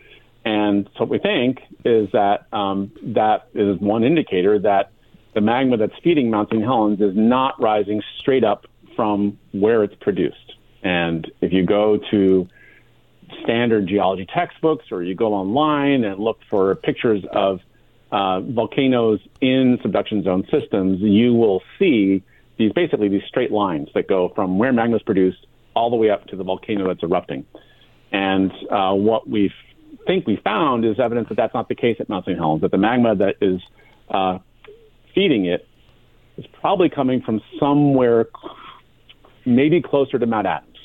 And 0.45 0.89
so 0.95 1.01
what 1.01 1.09
we 1.09 1.19
think 1.19 1.61
is 1.85 2.11
that 2.13 2.47
um, 2.53 2.93
that 3.03 3.49
is 3.55 3.79
one 3.79 4.05
indicator 4.05 4.59
that 4.59 4.93
the 5.35 5.41
magma 5.41 5.77
that's 5.77 5.99
feeding 6.03 6.31
Mount 6.31 6.51
St. 6.51 6.63
Helens 6.63 7.01
is 7.01 7.17
not 7.17 7.61
rising 7.61 8.03
straight 8.19 8.45
up 8.45 8.67
from 8.95 9.39
where 9.53 9.83
it's 9.83 9.95
produced. 9.97 10.55
And 10.83 11.31
if 11.41 11.53
you 11.53 11.65
go 11.65 11.99
to 12.11 12.49
standard 13.43 13.89
geology 13.89 14.27
textbooks 14.27 14.87
or 14.93 15.03
you 15.03 15.15
go 15.15 15.35
online 15.35 16.05
and 16.05 16.21
look 16.21 16.39
for 16.51 16.75
pictures 16.77 17.25
of 17.33 17.61
uh, 18.13 18.41
volcanoes 18.41 19.21
in 19.41 19.79
subduction 19.83 20.23
zone 20.23 20.47
systems, 20.51 21.01
you 21.01 21.35
will 21.35 21.63
see 21.79 22.23
these 22.59 22.73
basically 22.73 23.09
these 23.09 23.25
straight 23.27 23.51
lines 23.51 23.89
that 23.95 24.07
go 24.07 24.29
from 24.35 24.59
where 24.59 24.73
magma 24.73 24.97
is 24.97 25.03
produced 25.03 25.47
all 25.75 25.91
the 25.91 25.97
way 25.97 26.11
up 26.11 26.27
to 26.27 26.37
the 26.37 26.45
volcano 26.45 26.89
that's 26.89 27.03
erupting. 27.03 27.45
And 28.13 28.53
uh, 28.71 28.93
what 28.95 29.29
we 29.29 29.53
think 30.07 30.27
we 30.27 30.37
found 30.37 30.85
is 30.85 31.01
evidence 31.01 31.29
that 31.29 31.37
that's 31.37 31.55
not 31.55 31.69
the 31.69 31.75
case 31.75 31.97
at 32.01 32.09
Mount 32.09 32.27
St. 32.27 32.39
Helens, 32.39 32.63
that 32.63 32.71
the 32.71 32.79
magma 32.79 33.15
that 33.17 33.37
is 33.41 33.61
uh, 34.09 34.39
feeding 35.15 35.47
it 35.47 35.67
is 36.37 36.47
probably 36.61 36.89
coming 36.89 37.23
from 37.23 37.41
somewhere 37.59 38.27
maybe 39.45 39.81
closer 39.83 40.19
to 40.19 40.27
Mount 40.27 40.47
Adams. 40.47 40.79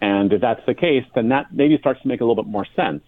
And 0.00 0.32
if 0.32 0.40
that's 0.40 0.64
the 0.66 0.74
case, 0.74 1.04
then 1.14 1.30
that 1.30 1.46
maybe 1.52 1.76
starts 1.78 2.02
to 2.02 2.08
make 2.08 2.20
a 2.20 2.24
little 2.24 2.42
bit 2.42 2.50
more 2.50 2.66
sense 2.76 3.02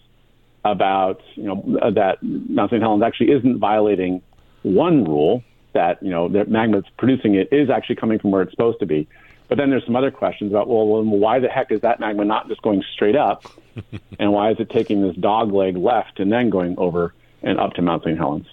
about 0.64 1.22
you 1.37 1.44
know 1.44 1.90
that 1.94 2.18
Mount 2.22 2.70
St. 2.70 2.83
Helens 2.83 3.02
actually 3.02 3.30
isn't 3.30 3.59
violating 3.59 4.22
one 4.62 5.04
rule 5.04 5.42
that 5.72 6.02
you 6.02 6.11
know 6.11 6.28
the 6.28 6.44
magma 6.46 6.80
that's 6.80 6.92
producing 6.98 7.35
it 7.35 7.48
is 7.52 7.70
actually 7.70 7.96
coming 7.96 8.18
from 8.18 8.30
where 8.30 8.42
it's 8.42 8.50
supposed 8.50 8.80
to 8.80 8.87
be. 8.87 9.09
But 9.51 9.59
then 9.59 9.69
there's 9.69 9.85
some 9.85 9.97
other 9.97 10.13
questions 10.13 10.53
about 10.53 10.69
well, 10.69 10.87
well 10.87 11.03
why 11.03 11.41
the 11.41 11.49
heck 11.49 11.73
is 11.73 11.81
that 11.81 11.99
magma 11.99 12.25
not 12.25 12.47
just 12.47 12.63
going 12.63 12.85
straight 12.95 13.17
up, 13.17 13.45
and 14.19 14.33
why 14.33 14.53
is 14.53 14.61
it 14.61 14.71
taking 14.71 15.03
this 15.03 15.17
dog 15.17 15.53
leg 15.53 15.77
left 15.77 16.21
and 16.21 16.31
then 16.31 16.51
going 16.51 16.79
over 16.79 17.13
and 17.43 17.59
up 17.59 17.73
to 17.73 17.83
Mount 17.83 18.05
St. 18.05 18.17
Helens? 18.17 18.47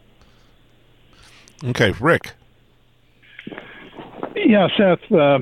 Okay, 1.64 1.92
Rick. 2.00 2.34
Yeah, 4.36 4.68
Seth. 4.76 5.12
Uh, 5.12 5.40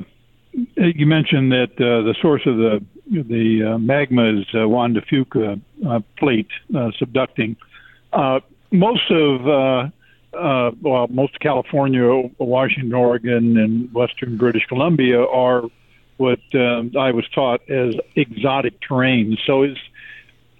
you 0.76 1.06
mentioned 1.06 1.54
that 1.54 1.72
uh, 1.78 2.04
the 2.04 2.16
source 2.22 2.42
of 2.46 2.58
the 2.58 2.84
the 3.08 3.76
uh, 3.76 3.78
magma 3.78 4.38
is 4.38 4.46
uh, 4.54 4.68
Juan 4.68 4.92
de 4.92 5.02
Fuca 5.04 5.62
uh, 5.88 6.00
plate 6.18 6.50
uh, 6.72 6.92
subducting. 7.00 7.56
Uh, 8.12 8.42
most 8.72 9.10
of 9.10 9.92
uh, 10.36 10.72
well, 10.82 11.08
most 11.08 11.36
of 11.36 11.40
California, 11.40 12.30
Washington, 12.38 12.94
Oregon, 12.94 13.58
and 13.58 13.94
western 13.94 14.38
British 14.38 14.66
Columbia 14.68 15.22
are 15.24 15.64
what 16.18 16.40
uh, 16.54 16.84
I 16.98 17.12
was 17.12 17.28
taught 17.34 17.70
as 17.70 17.96
exotic 18.16 18.80
terrane. 18.82 19.38
So 19.46 19.64
is 19.64 19.78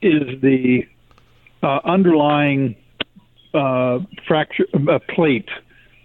is 0.02 0.42
the 0.42 0.86
uh, 1.64 1.80
underlying 1.84 2.76
uh, 3.54 4.00
fracture 4.28 4.68
uh, 4.74 5.00
plate 5.10 5.50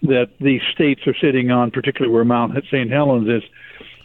that 0.03 0.31
these 0.41 0.63
states 0.73 1.07
are 1.07 1.15
sitting 1.21 1.51
on, 1.51 1.71
particularly 1.71 2.13
where 2.15 2.25
Mount 2.25 2.55
St. 2.67 2.91
Helens 2.91 3.29
is, 3.29 3.43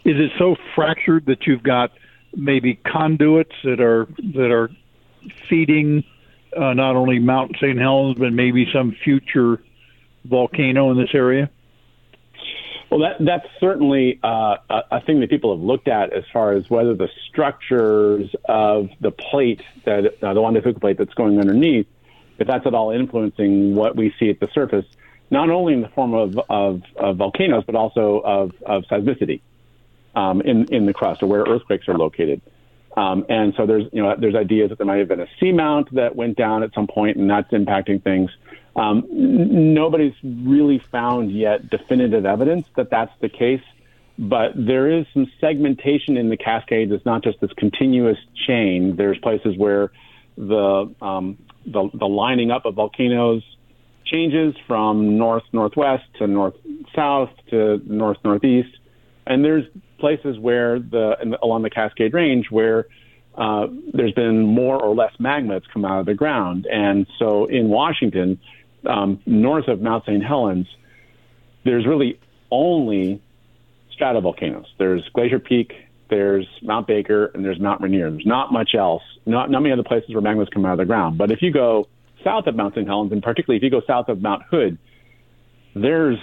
is 0.04 0.20
it 0.20 0.32
so 0.38 0.56
fractured 0.74 1.26
that 1.26 1.46
you've 1.46 1.62
got 1.62 1.92
maybe 2.34 2.74
conduits 2.74 3.54
that 3.64 3.80
are 3.80 4.06
that 4.34 4.50
are 4.50 4.70
feeding 5.48 6.04
uh, 6.56 6.74
not 6.74 6.96
only 6.96 7.18
Mount 7.18 7.56
St. 7.56 7.78
Helens 7.78 8.16
but 8.18 8.32
maybe 8.32 8.68
some 8.72 8.92
future 8.92 9.62
volcano 10.24 10.90
in 10.90 10.98
this 10.98 11.10
area? 11.14 11.50
Well, 12.90 13.00
that 13.00 13.16
that's 13.18 13.46
certainly 13.58 14.20
uh, 14.22 14.56
a, 14.70 15.00
thing 15.00 15.20
that 15.20 15.30
people 15.30 15.54
have 15.56 15.62
looked 15.62 15.88
at 15.88 16.12
as 16.12 16.24
far 16.32 16.52
as 16.52 16.70
whether 16.70 16.94
the 16.94 17.08
structures 17.28 18.32
of 18.44 18.90
the 19.00 19.10
plate 19.10 19.62
that 19.84 20.22
uh, 20.22 20.34
the 20.34 20.40
Juan 20.40 20.54
de 20.54 20.62
Fuca 20.62 20.80
plate 20.80 20.96
that's 20.96 21.14
going 21.14 21.40
underneath, 21.40 21.86
if 22.38 22.46
that's 22.46 22.64
at 22.64 22.74
all 22.74 22.92
influencing 22.92 23.74
what 23.74 23.96
we 23.96 24.14
see 24.20 24.30
at 24.30 24.38
the 24.38 24.48
surface, 24.52 24.86
not 25.30 25.50
only 25.50 25.72
in 25.72 25.80
the 25.80 25.88
form 25.88 26.14
of, 26.14 26.38
of, 26.48 26.82
of 26.96 27.16
volcanoes 27.16 27.64
but 27.66 27.74
also 27.74 28.20
of, 28.24 28.52
of 28.64 28.84
seismicity 28.84 29.40
um, 30.14 30.40
in 30.42 30.72
in 30.72 30.86
the 30.86 30.94
crust 30.94 31.22
or 31.22 31.26
where 31.26 31.42
earthquakes 31.42 31.88
are 31.88 31.98
located. 31.98 32.40
Um, 32.96 33.26
and 33.28 33.52
so 33.56 33.66
there's 33.66 33.84
you 33.92 34.02
know 34.02 34.14
there's 34.18 34.34
ideas 34.34 34.70
that 34.70 34.78
there 34.78 34.86
might 34.86 34.98
have 34.98 35.08
been 35.08 35.20
a 35.20 35.28
seamount 35.40 35.90
that 35.90 36.16
went 36.16 36.36
down 36.36 36.62
at 36.62 36.72
some 36.74 36.86
point 36.86 37.16
and 37.16 37.28
that's 37.28 37.50
impacting 37.52 38.02
things. 38.02 38.30
Um, 38.74 39.06
n- 39.10 39.74
nobody's 39.74 40.14
really 40.22 40.78
found 40.78 41.30
yet 41.30 41.68
definitive 41.68 42.24
evidence 42.24 42.66
that 42.76 42.90
that's 42.90 43.12
the 43.20 43.28
case, 43.28 43.62
but 44.18 44.52
there 44.54 44.90
is 44.90 45.06
some 45.12 45.30
segmentation 45.40 46.16
in 46.16 46.30
the 46.30 46.36
Cascades. 46.36 46.90
It's 46.90 47.04
not 47.04 47.22
just 47.22 47.40
this 47.40 47.52
continuous 47.52 48.18
chain. 48.46 48.96
There's 48.96 49.18
places 49.18 49.56
where 49.58 49.92
the 50.38 50.94
um, 51.02 51.38
the, 51.66 51.90
the 51.92 52.06
lining 52.06 52.50
up 52.50 52.64
of 52.64 52.74
volcanoes 52.74 53.42
changes 54.06 54.54
from 54.66 55.18
north 55.18 55.42
northwest 55.52 56.04
to 56.18 56.26
north 56.26 56.54
south 56.94 57.30
to 57.50 57.82
north 57.84 58.18
northeast, 58.24 58.74
and 59.26 59.44
there's 59.44 59.64
places 59.98 60.38
where 60.38 60.78
the, 60.78 61.36
along 61.42 61.62
the 61.62 61.70
Cascade 61.70 62.14
Range 62.14 62.46
where 62.50 62.86
uh, 63.36 63.66
there's 63.92 64.12
been 64.12 64.42
more 64.46 64.80
or 64.80 64.94
less 64.94 65.12
magma 65.18 65.54
that's 65.54 65.66
come 65.72 65.84
out 65.84 66.00
of 66.00 66.06
the 66.06 66.14
ground. 66.14 66.66
And 66.70 67.06
so 67.18 67.46
in 67.46 67.68
Washington, 67.68 68.40
um, 68.86 69.20
north 69.26 69.68
of 69.68 69.80
Mount 69.80 70.04
St. 70.04 70.24
Helens, 70.24 70.66
there's 71.64 71.86
really 71.86 72.18
only 72.50 73.20
stratovolcanoes. 73.98 74.66
There's 74.78 75.02
Glacier 75.12 75.38
Peak, 75.38 75.72
there's 76.08 76.46
Mount 76.62 76.86
Baker, 76.86 77.26
and 77.26 77.44
there's 77.44 77.58
Mount 77.58 77.82
Rainier. 77.82 78.10
There's 78.10 78.26
not 78.26 78.52
much 78.52 78.74
else, 78.74 79.02
not, 79.26 79.50
not 79.50 79.60
many 79.60 79.72
other 79.72 79.82
places 79.82 80.14
where 80.14 80.22
magma's 80.22 80.48
come 80.48 80.64
out 80.64 80.72
of 80.72 80.78
the 80.78 80.84
ground. 80.84 81.18
But 81.18 81.30
if 81.30 81.42
you 81.42 81.52
go 81.52 81.88
south 82.22 82.46
of 82.46 82.54
Mount 82.54 82.74
St. 82.74 82.86
Helens, 82.86 83.12
and 83.12 83.22
particularly 83.22 83.56
if 83.56 83.62
you 83.62 83.70
go 83.70 83.82
south 83.86 84.08
of 84.08 84.22
Mount 84.22 84.44
Hood, 84.44 84.78
there's 85.74 86.18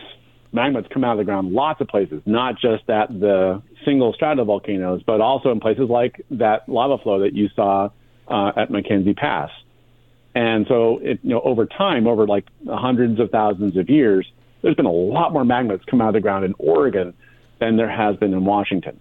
magma 0.53 0.81
that's 0.81 0.93
come 0.93 1.03
out 1.03 1.13
of 1.13 1.17
the 1.17 1.23
ground 1.23 1.51
lots 1.51 1.81
of 1.81 1.87
places, 1.87 2.21
not 2.25 2.55
just 2.55 2.89
at 2.89 3.07
the 3.09 3.61
single 3.85 4.13
stratovolcanoes, 4.13 5.03
but 5.05 5.21
also 5.21 5.51
in 5.51 5.59
places 5.59 5.89
like 5.89 6.25
that 6.31 6.67
lava 6.69 7.01
flow 7.01 7.19
that 7.19 7.33
you 7.33 7.49
saw 7.55 7.89
uh, 8.27 8.51
at 8.55 8.69
McKenzie 8.69 9.17
Pass. 9.17 9.49
And 10.35 10.65
so, 10.67 10.99
it, 11.01 11.19
you 11.23 11.31
know, 11.31 11.41
over 11.41 11.65
time, 11.65 12.07
over 12.07 12.25
like 12.25 12.45
hundreds 12.67 13.19
of 13.19 13.29
thousands 13.29 13.77
of 13.77 13.89
years, 13.89 14.25
there's 14.61 14.75
been 14.75 14.85
a 14.85 14.91
lot 14.91 15.33
more 15.33 15.45
magma 15.45 15.77
come 15.89 16.01
out 16.01 16.09
of 16.09 16.13
the 16.13 16.21
ground 16.21 16.45
in 16.45 16.55
Oregon 16.57 17.13
than 17.59 17.77
there 17.77 17.89
has 17.89 18.15
been 18.17 18.33
in 18.33 18.45
Washington. 18.45 18.99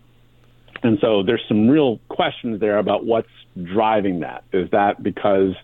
And 0.82 0.98
so 1.00 1.22
there's 1.22 1.42
some 1.48 1.68
real 1.68 2.00
questions 2.08 2.60
there 2.60 2.78
about 2.78 3.04
what's 3.04 3.28
driving 3.62 4.20
that. 4.20 4.44
Is 4.52 4.70
that 4.72 5.02
because 5.02 5.54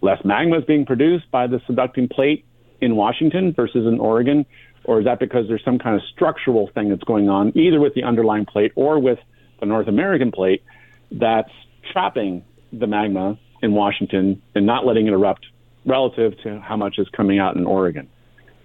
less 0.00 0.18
magma 0.24 0.58
is 0.58 0.64
being 0.64 0.86
produced 0.86 1.30
by 1.30 1.46
the 1.46 1.58
subducting 1.68 2.10
plate 2.10 2.44
in 2.80 2.96
Washington 2.96 3.52
versus 3.52 3.86
in 3.86 4.00
Oregon? 4.00 4.46
Or 4.84 4.98
is 4.98 5.04
that 5.04 5.20
because 5.20 5.46
there's 5.48 5.64
some 5.64 5.78
kind 5.78 5.96
of 5.96 6.02
structural 6.12 6.68
thing 6.68 6.88
that's 6.88 7.04
going 7.04 7.28
on, 7.28 7.56
either 7.56 7.80
with 7.80 7.94
the 7.94 8.02
underlying 8.02 8.46
plate 8.46 8.72
or 8.74 8.98
with 8.98 9.18
the 9.60 9.66
North 9.66 9.86
American 9.86 10.32
plate, 10.32 10.62
that's 11.10 11.50
trapping 11.92 12.44
the 12.72 12.86
magma 12.86 13.38
in 13.62 13.72
Washington 13.74 14.42
and 14.54 14.66
not 14.66 14.84
letting 14.84 15.06
it 15.06 15.12
erupt 15.12 15.46
relative 15.84 16.38
to 16.42 16.58
how 16.60 16.76
much 16.76 16.98
is 16.98 17.08
coming 17.10 17.38
out 17.38 17.56
in 17.56 17.64
Oregon? 17.64 18.08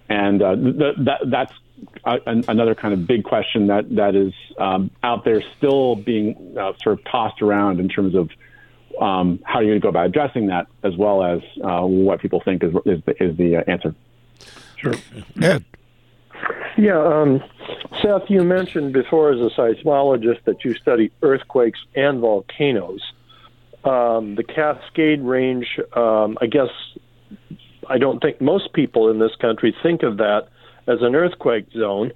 And 0.09 0.41
uh, 0.41 0.55
th- 0.55 0.95
that, 0.99 1.19
that's 1.25 1.53
a, 2.05 2.19
another 2.25 2.75
kind 2.75 2.93
of 2.93 3.05
big 3.05 3.23
question 3.23 3.67
that, 3.67 3.93
that 3.95 4.15
is 4.15 4.33
um, 4.57 4.89
out 5.03 5.25
there 5.25 5.43
still 5.57 5.95
being 5.95 6.55
uh, 6.57 6.73
sort 6.81 6.99
of 6.99 7.05
tossed 7.05 7.41
around 7.41 7.79
in 7.79 7.89
terms 7.89 8.15
of 8.15 8.29
um, 8.99 9.39
how 9.43 9.59
you're 9.59 9.71
going 9.71 9.81
to 9.81 9.83
go 9.83 9.89
about 9.89 10.07
addressing 10.07 10.47
that, 10.47 10.67
as 10.83 10.95
well 10.95 11.23
as 11.23 11.41
uh, 11.63 11.81
what 11.81 12.19
people 12.19 12.41
think 12.43 12.63
is, 12.63 12.73
is 12.85 13.03
the, 13.05 13.23
is 13.23 13.37
the 13.37 13.57
uh, 13.57 13.63
answer. 13.67 13.93
Sure. 14.77 14.95
Ed. 15.41 15.65
Yeah, 16.77 17.03
um, 17.03 17.43
Seth, 18.01 18.29
you 18.29 18.43
mentioned 18.43 18.93
before 18.93 19.31
as 19.31 19.39
a 19.39 19.49
seismologist 19.59 20.43
that 20.45 20.63
you 20.63 20.75
study 20.75 21.11
earthquakes 21.23 21.79
and 21.95 22.19
volcanoes. 22.19 23.01
Um, 23.83 24.35
the 24.35 24.43
Cascade 24.43 25.21
Range, 25.21 25.65
um, 25.95 26.37
I 26.39 26.45
guess, 26.45 26.69
I 27.89 27.97
don't 27.97 28.19
think 28.21 28.41
most 28.41 28.73
people 28.73 29.09
in 29.09 29.17
this 29.17 29.35
country 29.41 29.75
think 29.81 30.03
of 30.03 30.17
that 30.17 30.49
as 30.87 30.99
an 31.01 31.15
earthquake 31.15 31.65
zone, 31.75 32.11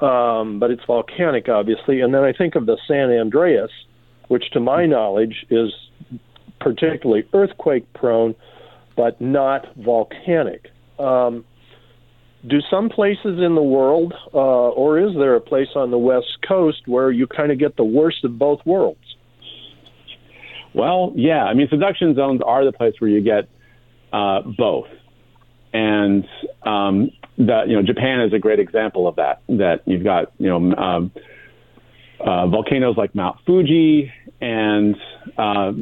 um, 0.00 0.58
but 0.58 0.70
it's 0.70 0.84
volcanic, 0.86 1.50
obviously. 1.50 2.00
And 2.00 2.14
then 2.14 2.24
I 2.24 2.32
think 2.32 2.54
of 2.54 2.64
the 2.64 2.78
San 2.86 3.10
Andreas, 3.10 3.70
which 4.28 4.50
to 4.52 4.60
my 4.60 4.86
knowledge 4.86 5.44
is 5.50 5.70
particularly 6.60 7.28
earthquake 7.34 7.92
prone, 7.92 8.34
but 8.96 9.20
not 9.20 9.66
volcanic. 9.76 10.70
Um, 10.98 11.44
do 12.46 12.60
some 12.70 12.88
places 12.88 13.40
in 13.40 13.54
the 13.54 13.62
world, 13.62 14.14
uh, 14.32 14.38
or 14.38 14.98
is 14.98 15.14
there 15.14 15.34
a 15.34 15.40
place 15.40 15.68
on 15.74 15.90
the 15.90 15.98
West 15.98 16.38
Coast 16.46 16.82
where 16.86 17.10
you 17.10 17.26
kind 17.26 17.50
of 17.50 17.58
get 17.58 17.76
the 17.76 17.84
worst 17.84 18.24
of 18.24 18.38
both 18.38 18.60
worlds? 18.64 19.00
Well, 20.74 21.12
yeah. 21.16 21.44
I 21.44 21.54
mean, 21.54 21.68
subduction 21.68 22.14
zones 22.14 22.40
are 22.44 22.64
the 22.64 22.72
place 22.72 22.94
where 23.00 23.10
you 23.10 23.20
get 23.20 23.48
uh, 24.12 24.42
both, 24.56 24.86
and 25.72 26.24
um, 26.62 27.10
that 27.38 27.68
you 27.68 27.74
know, 27.74 27.82
Japan 27.82 28.20
is 28.20 28.32
a 28.32 28.38
great 28.38 28.60
example 28.60 29.08
of 29.08 29.16
that. 29.16 29.42
That 29.48 29.82
you've 29.86 30.04
got 30.04 30.32
you 30.38 30.48
know. 30.48 30.76
Um, 30.76 31.12
uh, 32.20 32.46
volcanoes 32.46 32.96
like 32.96 33.14
Mount 33.14 33.38
Fuji 33.46 34.12
and 34.40 34.96
uh, 35.36 35.72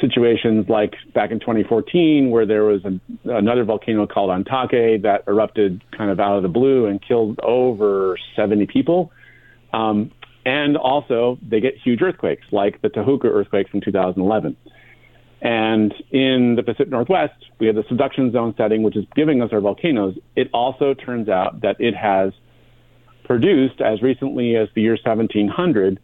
situations 0.00 0.66
like 0.68 0.94
back 1.14 1.30
in 1.30 1.40
2014 1.40 2.30
where 2.30 2.46
there 2.46 2.64
was 2.64 2.82
another 3.24 3.64
volcano 3.64 4.06
called 4.06 4.30
Ontake 4.30 5.02
that 5.02 5.24
erupted 5.26 5.82
kind 5.96 6.10
of 6.10 6.20
out 6.20 6.36
of 6.36 6.42
the 6.42 6.48
blue 6.48 6.86
and 6.86 7.00
killed 7.06 7.38
over 7.40 8.18
70 8.36 8.66
people. 8.66 9.12
Um, 9.72 10.10
and 10.44 10.76
also, 10.76 11.38
they 11.48 11.60
get 11.60 11.74
huge 11.82 12.02
earthquakes 12.02 12.46
like 12.50 12.82
the 12.82 12.88
Tohoku 12.88 13.26
earthquake 13.26 13.68
from 13.68 13.80
2011. 13.80 14.56
And 15.40 15.94
in 16.10 16.54
the 16.56 16.62
Pacific 16.62 16.88
Northwest, 16.88 17.34
we 17.58 17.66
have 17.66 17.76
the 17.76 17.84
subduction 17.88 18.32
zone 18.32 18.54
setting, 18.56 18.82
which 18.82 18.96
is 18.96 19.04
giving 19.14 19.42
us 19.42 19.50
our 19.52 19.60
volcanoes. 19.60 20.16
It 20.36 20.48
also 20.52 20.94
turns 20.94 21.28
out 21.28 21.62
that 21.62 21.80
it 21.80 21.94
has 21.94 22.32
produced, 23.32 23.80
as 23.80 24.02
recently 24.02 24.56
as 24.56 24.68
the 24.74 24.82
year 24.82 24.92
1700, 25.02 25.98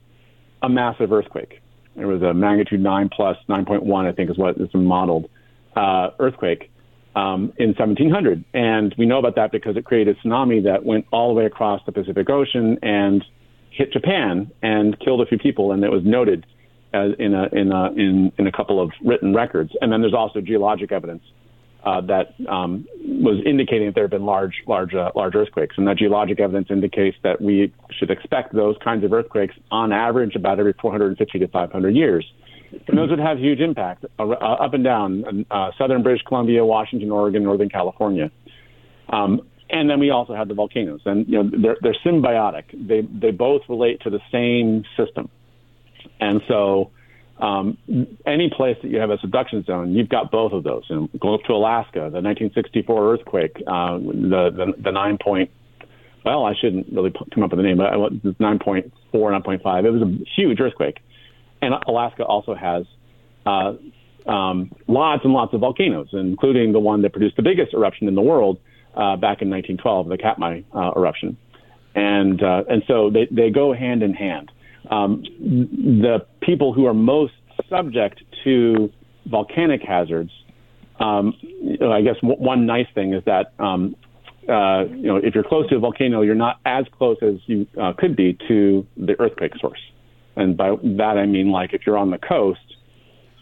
a 0.62 0.68
massive 0.70 1.12
earthquake. 1.12 1.60
It 1.94 2.06
was 2.06 2.22
a 2.22 2.32
magnitude 2.32 2.80
9 2.80 3.10
plus 3.14 3.36
9.1, 3.50 4.06
I 4.06 4.12
think 4.12 4.30
is 4.30 4.38
what 4.38 4.56
is 4.56 4.70
modeled 4.72 5.28
uh, 5.76 6.08
earthquake 6.18 6.70
um, 7.14 7.52
in 7.58 7.74
1700. 7.74 8.46
And 8.54 8.94
we 8.96 9.04
know 9.04 9.18
about 9.18 9.34
that 9.36 9.52
because 9.52 9.76
it 9.76 9.84
created 9.84 10.16
a 10.16 10.26
tsunami 10.26 10.64
that 10.64 10.86
went 10.86 11.04
all 11.12 11.28
the 11.28 11.34
way 11.34 11.44
across 11.44 11.82
the 11.84 11.92
Pacific 11.92 12.30
Ocean 12.30 12.78
and 12.80 13.22
hit 13.72 13.92
Japan 13.92 14.50
and 14.62 14.98
killed 14.98 15.20
a 15.20 15.26
few 15.26 15.36
people, 15.36 15.72
and 15.72 15.84
it 15.84 15.90
was 15.90 16.02
noted 16.04 16.46
as 16.94 17.10
in 17.18 17.34
a 17.34 17.44
in 17.52 17.70
a 17.72 17.92
in, 17.92 18.32
in 18.38 18.46
a 18.46 18.52
couple 18.52 18.80
of 18.80 18.90
written 19.04 19.34
records. 19.34 19.72
And 19.82 19.92
then 19.92 20.00
there's 20.00 20.14
also 20.14 20.40
geologic 20.40 20.92
evidence 20.92 21.24
uh, 21.84 22.00
that 22.02 22.34
um, 22.48 22.86
was 23.04 23.42
indicating 23.46 23.86
that 23.86 23.94
there 23.94 24.04
have 24.04 24.10
been 24.10 24.26
large 24.26 24.54
large 24.66 24.94
uh, 24.94 25.10
large 25.14 25.34
earthquakes, 25.34 25.76
and 25.78 25.86
that 25.86 25.96
geologic 25.96 26.40
evidence 26.40 26.68
indicates 26.70 27.16
that 27.22 27.40
we 27.40 27.72
should 27.98 28.10
expect 28.10 28.54
those 28.54 28.76
kinds 28.82 29.04
of 29.04 29.12
earthquakes 29.12 29.54
on 29.70 29.92
average 29.92 30.34
about 30.34 30.58
every 30.58 30.74
450 30.80 31.38
to 31.38 31.48
500 31.48 31.94
years. 31.94 32.30
And 32.86 32.98
those 32.98 33.08
would 33.10 33.18
have 33.18 33.38
huge 33.38 33.60
impact 33.60 34.04
uh, 34.18 34.28
up 34.28 34.74
and 34.74 34.84
down 34.84 35.46
uh, 35.50 35.70
southern 35.78 36.02
British 36.02 36.22
Columbia, 36.26 36.64
Washington, 36.64 37.10
Oregon, 37.10 37.42
Northern 37.42 37.70
California. 37.70 38.30
Um, 39.08 39.40
and 39.70 39.88
then 39.88 40.00
we 40.00 40.10
also 40.10 40.34
have 40.34 40.48
the 40.48 40.54
volcanoes, 40.54 41.00
and 41.04 41.26
you 41.28 41.42
know 41.42 41.50
they're, 41.62 41.76
they're 41.80 41.96
symbiotic. 42.04 42.64
They 42.72 43.02
they 43.02 43.30
both 43.30 43.62
relate 43.68 44.00
to 44.02 44.10
the 44.10 44.20
same 44.32 44.84
system, 44.96 45.30
and 46.20 46.40
so 46.48 46.90
um, 47.40 47.78
any 48.26 48.50
place 48.54 48.76
that 48.82 48.90
you 48.90 48.98
have 48.98 49.10
a 49.10 49.18
subduction 49.18 49.64
zone, 49.64 49.94
you've 49.94 50.08
got 50.08 50.30
both 50.30 50.52
of 50.52 50.64
those. 50.64 50.84
And 50.88 51.08
go 51.20 51.34
up 51.34 51.42
to 51.46 51.52
Alaska, 51.52 52.10
the 52.10 52.20
1964 52.20 53.12
earthquake, 53.12 53.56
uh, 53.66 53.98
the, 53.98 54.50
the 54.54 54.82
the 54.82 54.90
nine 54.90 55.18
point. 55.22 55.50
Well, 56.24 56.44
I 56.44 56.54
shouldn't 56.60 56.92
really 56.92 57.12
come 57.32 57.44
up 57.44 57.50
with 57.50 57.60
a 57.60 57.62
name, 57.62 57.78
but 57.78 57.92
it 57.92 57.96
was 57.96 58.12
9.4, 58.40 58.90
9.5. 59.12 59.84
It 59.84 59.90
was 59.90 60.02
a 60.02 60.18
huge 60.36 60.60
earthquake, 60.60 60.98
and 61.62 61.72
Alaska 61.86 62.24
also 62.24 62.54
has 62.54 62.84
uh, 63.46 63.74
um, 64.28 64.72
lots 64.88 65.24
and 65.24 65.32
lots 65.32 65.54
of 65.54 65.60
volcanoes, 65.60 66.08
including 66.12 66.72
the 66.72 66.80
one 66.80 67.02
that 67.02 67.12
produced 67.12 67.36
the 67.36 67.42
biggest 67.42 67.72
eruption 67.72 68.08
in 68.08 68.14
the 68.14 68.20
world 68.20 68.58
uh, 68.94 69.16
back 69.16 69.42
in 69.42 69.48
1912, 69.48 70.08
the 70.08 70.18
Katmai 70.18 70.62
uh, 70.74 70.90
eruption, 70.96 71.36
and 71.94 72.42
uh, 72.42 72.64
and 72.68 72.82
so 72.88 73.10
they 73.10 73.28
they 73.30 73.50
go 73.50 73.72
hand 73.72 74.02
in 74.02 74.12
hand. 74.12 74.50
Um, 74.90 75.22
the 75.22 76.26
people 76.40 76.72
who 76.72 76.86
are 76.86 76.94
most 76.94 77.34
subject 77.68 78.22
to 78.44 78.90
volcanic 79.26 79.82
hazards, 79.82 80.30
um, 81.00 81.34
I 81.82 82.00
guess 82.00 82.16
w- 82.22 82.40
one 82.40 82.66
nice 82.66 82.86
thing 82.94 83.12
is 83.12 83.22
that 83.24 83.52
um, 83.58 83.96
uh, 84.48 84.84
you 84.88 85.06
know 85.06 85.16
if 85.16 85.34
you're 85.34 85.44
close 85.44 85.68
to 85.68 85.76
a 85.76 85.78
volcano, 85.78 86.22
you're 86.22 86.34
not 86.34 86.60
as 86.64 86.86
close 86.96 87.18
as 87.22 87.34
you 87.46 87.66
uh, 87.80 87.92
could 87.96 88.16
be 88.16 88.38
to 88.48 88.86
the 88.96 89.20
earthquake 89.20 89.52
source. 89.60 89.80
And 90.36 90.56
by 90.56 90.70
that 90.70 91.18
I 91.18 91.26
mean 91.26 91.50
like 91.50 91.74
if 91.74 91.82
you're 91.86 91.98
on 91.98 92.10
the 92.10 92.18
coast, 92.18 92.60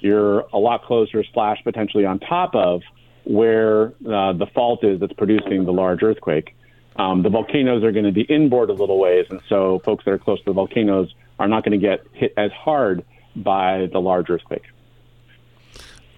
you're 0.00 0.40
a 0.52 0.58
lot 0.58 0.84
closer 0.84 1.24
slash 1.32 1.58
potentially 1.64 2.04
on 2.04 2.18
top 2.18 2.54
of 2.54 2.82
where 3.24 3.88
uh, 4.06 4.32
the 4.32 4.46
fault 4.54 4.84
is 4.84 5.00
that's 5.00 5.12
producing 5.12 5.64
the 5.64 5.72
large 5.72 6.02
earthquake. 6.02 6.54
Um, 6.96 7.22
the 7.22 7.28
volcanoes 7.28 7.84
are 7.84 7.92
going 7.92 8.06
to 8.06 8.12
be 8.12 8.22
inboard 8.22 8.70
a 8.70 8.72
little 8.72 8.98
ways, 8.98 9.26
and 9.28 9.40
so 9.48 9.80
folks 9.84 10.04
that 10.04 10.12
are 10.12 10.18
close 10.18 10.38
to 10.38 10.44
the 10.46 10.52
volcanoes 10.52 11.14
are 11.38 11.48
not 11.48 11.64
going 11.64 11.78
to 11.78 11.86
get 11.86 12.06
hit 12.12 12.32
as 12.36 12.50
hard 12.52 13.04
by 13.34 13.88
the 13.92 14.00
large 14.00 14.30
earthquake. 14.30 14.64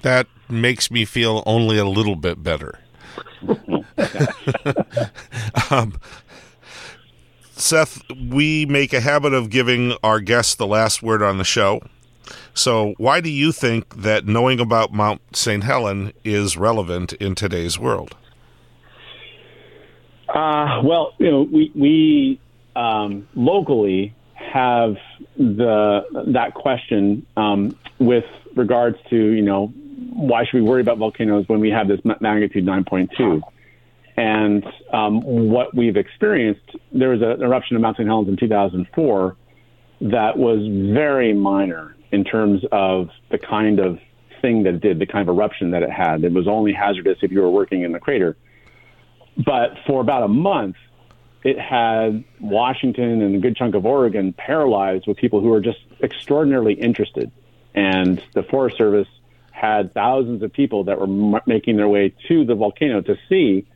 That 0.02 0.28
makes 0.48 0.90
me 0.90 1.04
feel 1.04 1.42
only 1.46 1.78
a 1.78 1.85
little 1.85 2.16
bit 2.16 2.42
better. 2.42 2.78
um, 5.70 5.94
Seth, 7.52 8.00
we 8.31 8.66
make 8.66 8.92
a 8.92 9.00
habit 9.00 9.33
of 9.33 9.50
giving 9.50 9.94
our 10.04 10.20
guests 10.20 10.54
the 10.54 10.66
last 10.66 11.02
word 11.02 11.22
on 11.22 11.38
the 11.38 11.44
show. 11.44 11.81
So, 12.54 12.94
why 12.98 13.20
do 13.20 13.31
you 13.31 13.52
think 13.52 14.02
that 14.02 14.26
knowing 14.26 14.61
about 14.61 14.92
Mount 14.92 15.20
St. 15.35 15.64
Helen 15.64 16.12
is 16.24 16.57
relevant 16.57 17.14
in 17.14 17.35
today's 17.35 17.78
world? 17.78 18.16
Uh, 20.28 20.83
well, 20.85 21.14
you 21.18 21.31
know, 21.31 21.42
we, 21.42 21.72
we 21.74 22.40
um, 22.76 23.26
locally 23.35 24.14
have 24.38 24.96
the 25.37 26.24
that 26.29 26.55
question 26.55 27.27
um, 27.37 27.77
with 27.98 28.24
regards 28.55 28.96
to 29.11 29.16
you 29.16 29.42
know 29.42 29.72
why 30.12 30.44
should 30.44 30.55
we 30.55 30.62
worry 30.62 30.81
about 30.81 30.98
volcanoes 30.98 31.48
when 31.48 31.61
we 31.61 31.70
have 31.70 31.88
this 31.88 32.01
magnitude 32.20 32.64
9.2? 32.64 33.40
And 34.16 34.64
um, 34.92 35.22
what 35.22 35.74
we've 35.74 35.96
experienced, 35.96 36.77
there 36.92 37.11
was 37.11 37.22
an 37.22 37.42
eruption 37.42 37.77
of 37.77 37.83
Mount 37.83 37.96
St. 37.96 38.09
Helens 38.09 38.29
in 38.29 38.37
2004 38.37 39.37
that 40.01 40.37
was 40.37 40.59
very 40.92 41.33
minor 41.33 41.96
in 42.11 42.24
terms 42.24 42.62
of 42.72 43.11
the 43.31 43.38
kind 43.38 43.79
of 43.79 43.98
thing 44.40 44.62
that 44.64 44.74
it 44.74 44.81
did, 44.81 44.98
the 44.98 45.07
kind 45.07 45.29
of 45.29 45.35
eruption 45.35 45.70
that 45.70 45.83
it 45.83 45.90
had. 45.90 46.24
It 46.24 46.33
was 46.33 46.48
only 46.48 46.72
hazardous 46.72 47.18
if 47.22 47.31
you 47.31 47.40
were 47.40 47.51
working 47.51 47.83
in 47.83 47.92
the 47.92 48.01
crater. 48.01 48.37
But 49.37 49.70
for 49.87 50.01
about 50.01 50.24
a 50.24 50.29
month, 50.29 50.77
it 51.44 51.59
had 51.59 52.24
Washington 52.40 53.22
and 53.22 53.37
a 53.37 53.38
good 53.38 53.57
chunk 53.57 53.74
of 53.74 53.87
Oregon 53.87 54.33
paralyzed 54.33 55.07
with 55.07 55.16
people 55.16 55.40
who 55.40 55.48
were 55.48 55.61
just 55.61 55.79
extraordinarily 56.03 56.74
interested. 56.74 57.31
And 57.74 58.20
the 58.35 58.42
Forest 58.42 58.77
Service 58.77 59.09
had 59.53 59.92
thousands 59.94 60.42
of 60.42 60.53
people 60.53 60.85
that 60.85 60.98
were 61.01 61.40
making 61.46 61.77
their 61.77 61.88
way 61.88 62.14
to 62.29 62.44
the 62.44 62.55
volcano 62.55 63.01
to 63.03 63.16
see, 63.29 63.66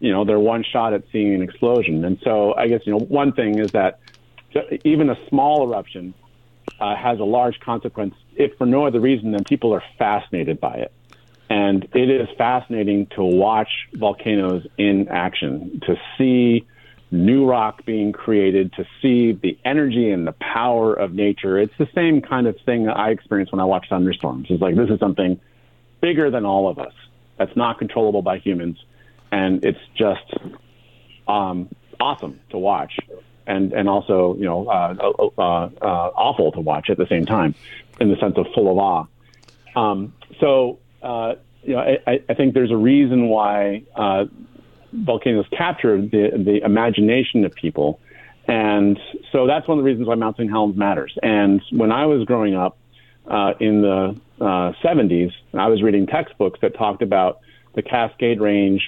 you 0.00 0.12
know, 0.12 0.24
their 0.24 0.38
one 0.38 0.64
shot 0.64 0.92
at 0.92 1.04
seeing 1.12 1.34
an 1.34 1.42
explosion. 1.42 2.04
And 2.04 2.18
so 2.22 2.54
I 2.54 2.68
guess, 2.68 2.80
you 2.84 2.92
know, 2.92 3.00
one 3.00 3.32
thing 3.32 3.58
is 3.58 3.72
that 3.72 4.00
even 4.84 5.10
a 5.10 5.16
small 5.28 5.68
eruption 5.68 6.14
uh, 6.80 6.96
has 6.96 7.18
a 7.18 7.24
large 7.24 7.58
consequence, 7.60 8.14
if 8.36 8.56
for 8.56 8.66
no 8.66 8.86
other 8.86 9.00
reason 9.00 9.32
than 9.32 9.44
people 9.44 9.74
are 9.74 9.82
fascinated 9.98 10.60
by 10.60 10.74
it. 10.74 10.92
And 11.50 11.88
it 11.94 12.10
is 12.10 12.28
fascinating 12.36 13.06
to 13.16 13.22
watch 13.22 13.70
volcanoes 13.94 14.66
in 14.76 15.08
action, 15.08 15.80
to 15.86 15.96
see 16.16 16.66
new 17.10 17.46
rock 17.46 17.84
being 17.84 18.12
created, 18.12 18.72
to 18.74 18.84
see 19.00 19.32
the 19.32 19.58
energy 19.64 20.10
and 20.10 20.26
the 20.26 20.32
power 20.32 20.94
of 20.94 21.12
nature. 21.12 21.58
It's 21.58 21.76
the 21.78 21.88
same 21.94 22.20
kind 22.20 22.46
of 22.46 22.56
thing 22.66 22.86
that 22.86 22.96
I 22.96 23.10
experience 23.10 23.50
when 23.50 23.60
I 23.60 23.64
watch 23.64 23.86
thunderstorms. 23.88 24.46
It's 24.50 24.60
like 24.60 24.76
this 24.76 24.90
is 24.90 25.00
something 25.00 25.40
bigger 26.00 26.30
than 26.30 26.44
all 26.44 26.68
of 26.68 26.78
us 26.78 26.92
that's 27.38 27.56
not 27.56 27.78
controllable 27.78 28.22
by 28.22 28.38
humans. 28.38 28.78
And 29.30 29.64
it's 29.64 29.78
just 29.94 30.34
um, 31.26 31.68
awesome 32.00 32.40
to 32.50 32.58
watch 32.58 32.98
and 33.48 33.72
and 33.72 33.88
also 33.88 34.36
you 34.36 34.44
know 34.44 34.68
uh, 34.68 34.94
uh, 35.00 35.28
uh, 35.38 35.70
uh, 35.82 36.10
awful 36.14 36.52
to 36.52 36.60
watch 36.60 36.90
at 36.90 36.98
the 36.98 37.06
same 37.06 37.26
time, 37.26 37.54
in 37.98 38.10
the 38.10 38.16
sense 38.16 38.36
of 38.36 38.46
full 38.54 38.70
of 38.70 38.78
awe. 38.78 39.06
Um, 39.74 40.12
so 40.38 40.78
uh, 41.02 41.34
you 41.62 41.74
know 41.74 41.80
I, 41.80 42.20
I, 42.28 42.34
think 42.34 42.54
there's 42.54 42.70
a 42.70 42.76
reason 42.76 43.28
why 43.28 43.82
uh, 43.96 44.26
volcanoes 44.92 45.46
capture 45.56 46.00
the 46.00 46.30
the 46.36 46.60
imagination 46.64 47.44
of 47.44 47.54
people, 47.54 48.00
and 48.46 48.98
so 49.32 49.46
that's 49.46 49.66
one 49.68 49.78
of 49.78 49.84
the 49.84 49.88
reasons 49.88 50.08
why 50.08 50.14
Mount 50.14 50.36
St. 50.36 50.50
Helens 50.50 50.76
matters. 50.76 51.16
And 51.22 51.62
when 51.70 51.92
I 51.92 52.06
was 52.06 52.24
growing 52.24 52.54
up 52.54 52.78
in 53.60 53.82
the 53.82 54.18
70s, 54.40 55.32
I 55.52 55.68
was 55.68 55.82
reading 55.82 56.06
textbooks 56.06 56.60
that 56.62 56.74
talked 56.74 57.02
about 57.02 57.40
the 57.74 57.82
Cascade 57.82 58.40
Range 58.40 58.82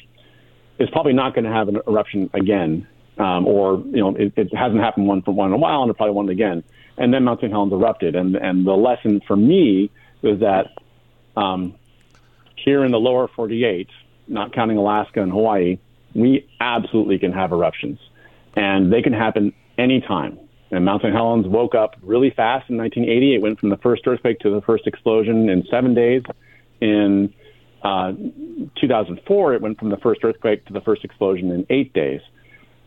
is 0.79 0.89
probably 0.91 1.13
not 1.13 1.35
going 1.35 1.45
to 1.45 1.51
have 1.51 1.69
an 1.69 1.79
eruption 1.87 2.31
again 2.33 2.87
um, 3.21 3.47
or 3.47 3.83
you 3.87 3.99
know 3.99 4.17
it, 4.17 4.33
it, 4.37 4.55
hasn't 4.55 4.81
happened 4.81 5.07
one 5.07 5.23
for 5.23 5.33
one 5.33 5.49
in 5.49 5.55
a 5.55 5.59
while, 5.59 5.83
and 5.83 5.91
it 5.91 5.95
probably 5.97 6.15
won't 6.15 6.31
again. 6.31 6.65
And 6.97 7.13
then 7.13 7.25
Mount 7.25 7.41
St. 7.41 7.53
Helens 7.53 7.73
erupted, 7.73 8.17
and 8.17 8.35
and 8.35 8.67
the 8.67 8.73
lesson 8.73 9.21
for 9.27 9.37
me 9.37 9.91
was 10.23 10.41
that 10.41 10.69
um, 11.37 11.75
here 12.57 12.85
in 12.85 12.93
the 12.93 12.99
lower 12.99 13.29
48, 13.29 13.89
not 14.27 14.55
counting 14.55 14.79
Alaska 14.79 15.23
and 15.23 15.31
Hawaii, 15.31 15.79
we 16.15 16.49
absolutely 16.61 17.19
can 17.19 17.33
have 17.33 17.53
eruptions, 17.53 17.99
and 18.55 18.93
they 18.93 19.03
can 19.03 19.13
happen 19.13 19.53
anytime. 19.79 20.39
And 20.71 20.85
Mount 20.85 21.03
St. 21.03 21.13
Helens 21.13 21.47
woke 21.47 21.75
up 21.75 21.97
really 22.03 22.31
fast 22.31 22.71
in 22.71 22.77
1980. 22.77 23.35
It 23.35 23.43
went 23.43 23.59
from 23.59 23.71
the 23.71 23.77
first 23.79 24.07
earthquake 24.07 24.39
to 24.41 24.51
the 24.51 24.61
first 24.63 24.87
explosion 24.87 25.49
in 25.49 25.65
seven 25.71 25.95
days. 25.95 26.23
In 26.81 27.35
uh, 27.83 28.13
2004, 28.81 29.55
it 29.55 29.63
went 29.63 29.79
from 29.79 29.91
the 29.91 29.97
first 29.97 30.23
earthquake 30.23 30.65
to 30.67 30.73
the 30.73 30.81
first 30.81 31.05
explosion 31.05 31.51
in 31.51 31.67
eight 31.71 31.93
days. 31.93 32.21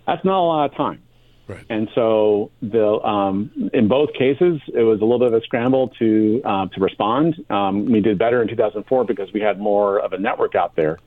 That's 0.08 0.24
not 0.24 0.40
a 0.40 0.46
lot 0.46 0.72
of 0.72 0.78
time. 0.78 1.02
Right. 1.46 1.66
And 1.70 1.90
so 1.94 2.52
the 2.62 3.02
um, 3.06 3.70
in 3.74 3.90
both 3.90 4.14
cases, 4.14 4.62
it 4.74 4.84
was 4.84 5.02
a 5.02 5.04
little 5.04 5.20
bit 5.20 5.34
of 5.34 5.34
a 5.34 5.42
scramble 5.42 5.90
to 6.00 6.42
uh, 6.46 6.68
to 6.68 6.80
respond. 6.80 7.36
Um, 7.50 7.92
we 7.92 8.00
did 8.00 8.18
better 8.18 8.42
in 8.42 8.48
2004 8.48 9.04
because 9.04 9.32
we 9.34 9.42
had 9.42 9.60
more 9.60 10.00
of 10.00 10.14
a 10.14 10.18
network 10.18 10.56
out 10.56 10.78
there. 10.78 11.00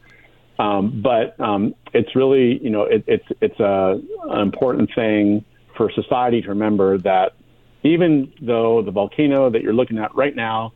Um, 0.59 1.03
but 1.03 1.38
um, 1.40 1.75
it's 1.92 2.14
really, 2.16 2.62
you 2.62 2.71
know, 2.71 2.83
it, 2.83 3.05
it's 3.07 3.27
it's 3.40 3.61
a, 3.61 4.01
an 4.31 4.40
important 4.40 4.90
thing 4.95 5.45
for 5.77 5.90
society 5.90 6.40
to 6.42 6.49
remember 6.49 6.99
that 6.99 7.35
even 7.83 8.33
though 8.40 8.83
the 8.83 8.90
volcano 8.90 9.51
that 9.51 9.62
you're 9.62 9.75
looking 9.75 9.99
at 9.99 10.14
right 10.14 10.35
now 10.35 10.73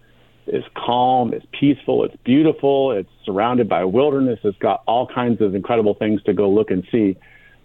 is 0.47 0.65
calm, 0.77 1.33
it's 1.33 1.47
peaceful, 1.59 2.05
it's 2.05 2.17
beautiful, 2.25 2.93
it's 2.93 3.09
surrounded 3.25 3.69
by 3.69 3.85
wilderness, 3.85 4.39
it's 4.45 4.59
got 4.59 4.83
all 4.87 5.07
kinds 5.07 5.41
of 5.41 5.55
incredible 5.55 5.95
things 5.95 6.23
to 6.25 6.35
go 6.35 6.51
look 6.51 6.71
and 6.71 6.87
see 6.93 7.17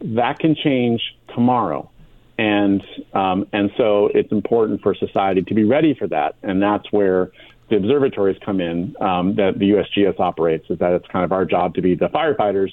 that 0.01 0.39
can 0.39 0.55
change 0.55 1.01
tomorrow. 1.33 1.89
And 2.37 2.83
um, 3.13 3.47
and 3.53 3.71
so 3.77 4.09
it's 4.13 4.31
important 4.31 4.81
for 4.81 4.93
society 4.93 5.41
to 5.43 5.53
be 5.53 5.63
ready 5.63 5.93
for 5.93 6.07
that, 6.07 6.35
and 6.43 6.61
that's 6.61 6.91
where 6.91 7.31
the 7.69 7.77
observatories 7.77 8.37
come 8.45 8.59
in 8.61 8.95
um, 9.01 9.35
that 9.35 9.57
the 9.57 9.71
USGS 9.71 10.19
operates. 10.19 10.69
Is 10.69 10.79
that 10.79 10.93
it's 10.93 11.07
kind 11.07 11.25
of 11.25 11.31
our 11.31 11.45
job 11.45 11.75
to 11.75 11.81
be 11.81 11.95
the 11.95 12.07
firefighters 12.07 12.71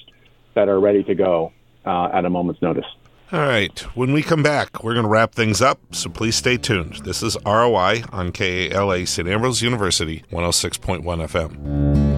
that 0.53 0.69
are 0.69 0.79
ready 0.79 1.03
to 1.03 1.15
go 1.15 1.51
uh, 1.85 2.09
at 2.13 2.25
a 2.25 2.29
moment's 2.29 2.61
notice. 2.61 2.85
All 3.31 3.39
right. 3.39 3.79
When 3.95 4.13
we 4.13 4.21
come 4.21 4.43
back, 4.43 4.83
we're 4.83 4.93
going 4.93 5.05
to 5.05 5.09
wrap 5.09 5.33
things 5.33 5.59
up, 5.61 5.79
so 5.91 6.09
please 6.09 6.35
stay 6.35 6.57
tuned. 6.57 6.97
This 6.97 7.23
is 7.23 7.35
ROI 7.45 8.03
on 8.11 8.31
KALA 8.31 9.07
St. 9.07 9.27
Ambrose 9.27 9.63
University, 9.63 10.23
106.1 10.31 11.03
FM. 11.03 12.13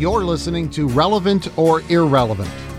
You're 0.00 0.24
listening 0.24 0.70
to 0.70 0.86
Relevant 0.88 1.48
or 1.58 1.82
Irrelevant 1.90 2.48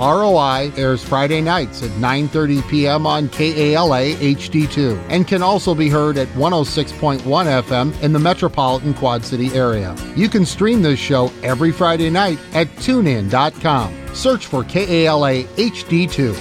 ROI 0.00 0.72
airs 0.78 1.04
Friday 1.04 1.42
nights 1.42 1.82
at 1.82 1.90
9:30 1.90 2.66
p.m. 2.70 3.06
on 3.06 3.28
KALA 3.28 4.14
HD2 4.14 4.98
and 5.10 5.28
can 5.28 5.42
also 5.42 5.74
be 5.74 5.90
heard 5.90 6.16
at 6.16 6.28
106.1 6.28 7.20
FM 7.20 8.02
in 8.02 8.14
the 8.14 8.18
metropolitan 8.18 8.94
Quad 8.94 9.22
City 9.22 9.48
area. 9.48 9.94
You 10.16 10.30
can 10.30 10.46
stream 10.46 10.80
this 10.80 10.98
show 10.98 11.30
every 11.42 11.70
Friday 11.70 12.08
night 12.08 12.38
at 12.54 12.68
tunein.com. 12.76 14.14
Search 14.14 14.46
for 14.46 14.64
KALA 14.64 15.44
HD2. 15.44 16.34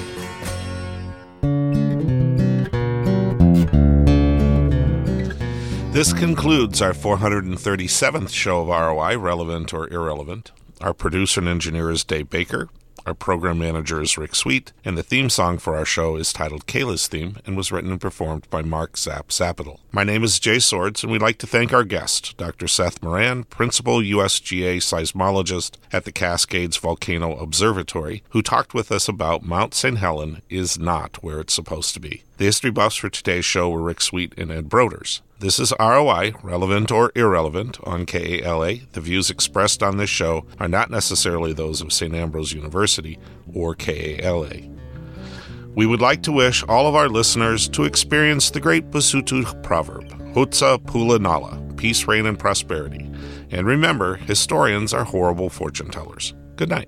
This 5.91 6.13
concludes 6.13 6.81
our 6.81 6.93
437th 6.93 8.29
show 8.29 8.61
of 8.61 8.67
ROI, 8.69 9.17
Relevant 9.17 9.73
or 9.73 9.91
Irrelevant. 9.91 10.51
Our 10.79 10.93
producer 10.93 11.41
and 11.41 11.49
engineer 11.49 11.91
is 11.91 12.05
Dave 12.05 12.29
Baker. 12.29 12.69
Our 13.09 13.15
program 13.15 13.57
manager 13.57 14.03
is 14.03 14.19
Rick 14.19 14.35
Sweet, 14.35 14.71
and 14.85 14.95
the 14.95 15.01
theme 15.01 15.31
song 15.31 15.57
for 15.57 15.75
our 15.75 15.83
show 15.83 16.15
is 16.15 16.31
titled 16.31 16.67
Kayla's 16.67 17.07
Theme 17.07 17.37
and 17.43 17.57
was 17.57 17.71
written 17.71 17.89
and 17.91 17.99
performed 17.99 18.47
by 18.51 18.61
Mark 18.61 18.97
Zapp 18.97 19.29
Zapital. 19.29 19.79
My 19.91 20.03
name 20.03 20.23
is 20.23 20.39
Jay 20.39 20.59
Swords, 20.59 21.01
and 21.01 21.11
we'd 21.11 21.19
like 21.19 21.39
to 21.39 21.47
thank 21.47 21.73
our 21.73 21.83
guest, 21.83 22.37
Dr. 22.37 22.67
Seth 22.67 23.01
Moran, 23.01 23.45
Principal 23.45 23.97
USGS 23.97 24.83
Seismologist 24.83 25.77
at 25.91 26.05
the 26.05 26.11
Cascades 26.11 26.77
Volcano 26.77 27.35
Observatory, 27.35 28.21
who 28.29 28.43
talked 28.43 28.75
with 28.75 28.91
us 28.91 29.07
about 29.07 29.41
Mount 29.41 29.73
St. 29.73 29.97
Helens 29.97 30.41
is 30.47 30.77
not 30.77 31.23
where 31.23 31.39
it's 31.39 31.53
supposed 31.55 31.95
to 31.95 31.99
be. 31.99 32.21
The 32.39 32.45
history 32.45 32.71
buffs 32.71 32.95
for 32.95 33.09
today's 33.09 33.43
show 33.43 33.69
were 33.69 33.81
Rick 33.81 33.99
Sweet 33.99 34.33
and 34.37 34.49
Ed 34.49 34.69
Broders. 34.69 35.19
This 35.39 35.59
is 35.59 35.73
ROI, 35.77 36.35
relevant 36.41 36.89
or 36.89 37.11
irrelevant, 37.13 37.77
on 37.83 38.05
KALA. 38.05 38.75
The 38.93 39.01
views 39.01 39.29
expressed 39.29 39.83
on 39.83 39.97
this 39.97 40.09
show 40.09 40.45
are 40.57 40.69
not 40.69 40.89
necessarily 40.89 41.51
those 41.51 41.81
of 41.81 41.91
St. 41.91 42.15
Ambrose 42.15 42.53
University 42.53 43.19
or 43.53 43.75
KALA. 43.75 44.69
We 45.75 45.85
would 45.85 45.99
like 45.99 46.23
to 46.23 46.31
wish 46.31 46.63
all 46.69 46.87
of 46.87 46.95
our 46.95 47.09
listeners 47.09 47.67
to 47.67 47.83
experience 47.83 48.49
the 48.49 48.61
great 48.61 48.89
Basotho 48.89 49.61
proverb, 49.61 50.07
Khotso 50.33 50.77
Pula 50.77 51.19
Nala, 51.19 51.61
peace, 51.75 52.07
rain, 52.07 52.25
and 52.25 52.39
prosperity. 52.39 53.11
And 53.51 53.67
remember, 53.67 54.15
historians 54.15 54.93
are 54.93 55.03
horrible 55.03 55.49
fortune 55.49 55.89
tellers. 55.89 56.33
Good 56.55 56.69
night. 56.69 56.87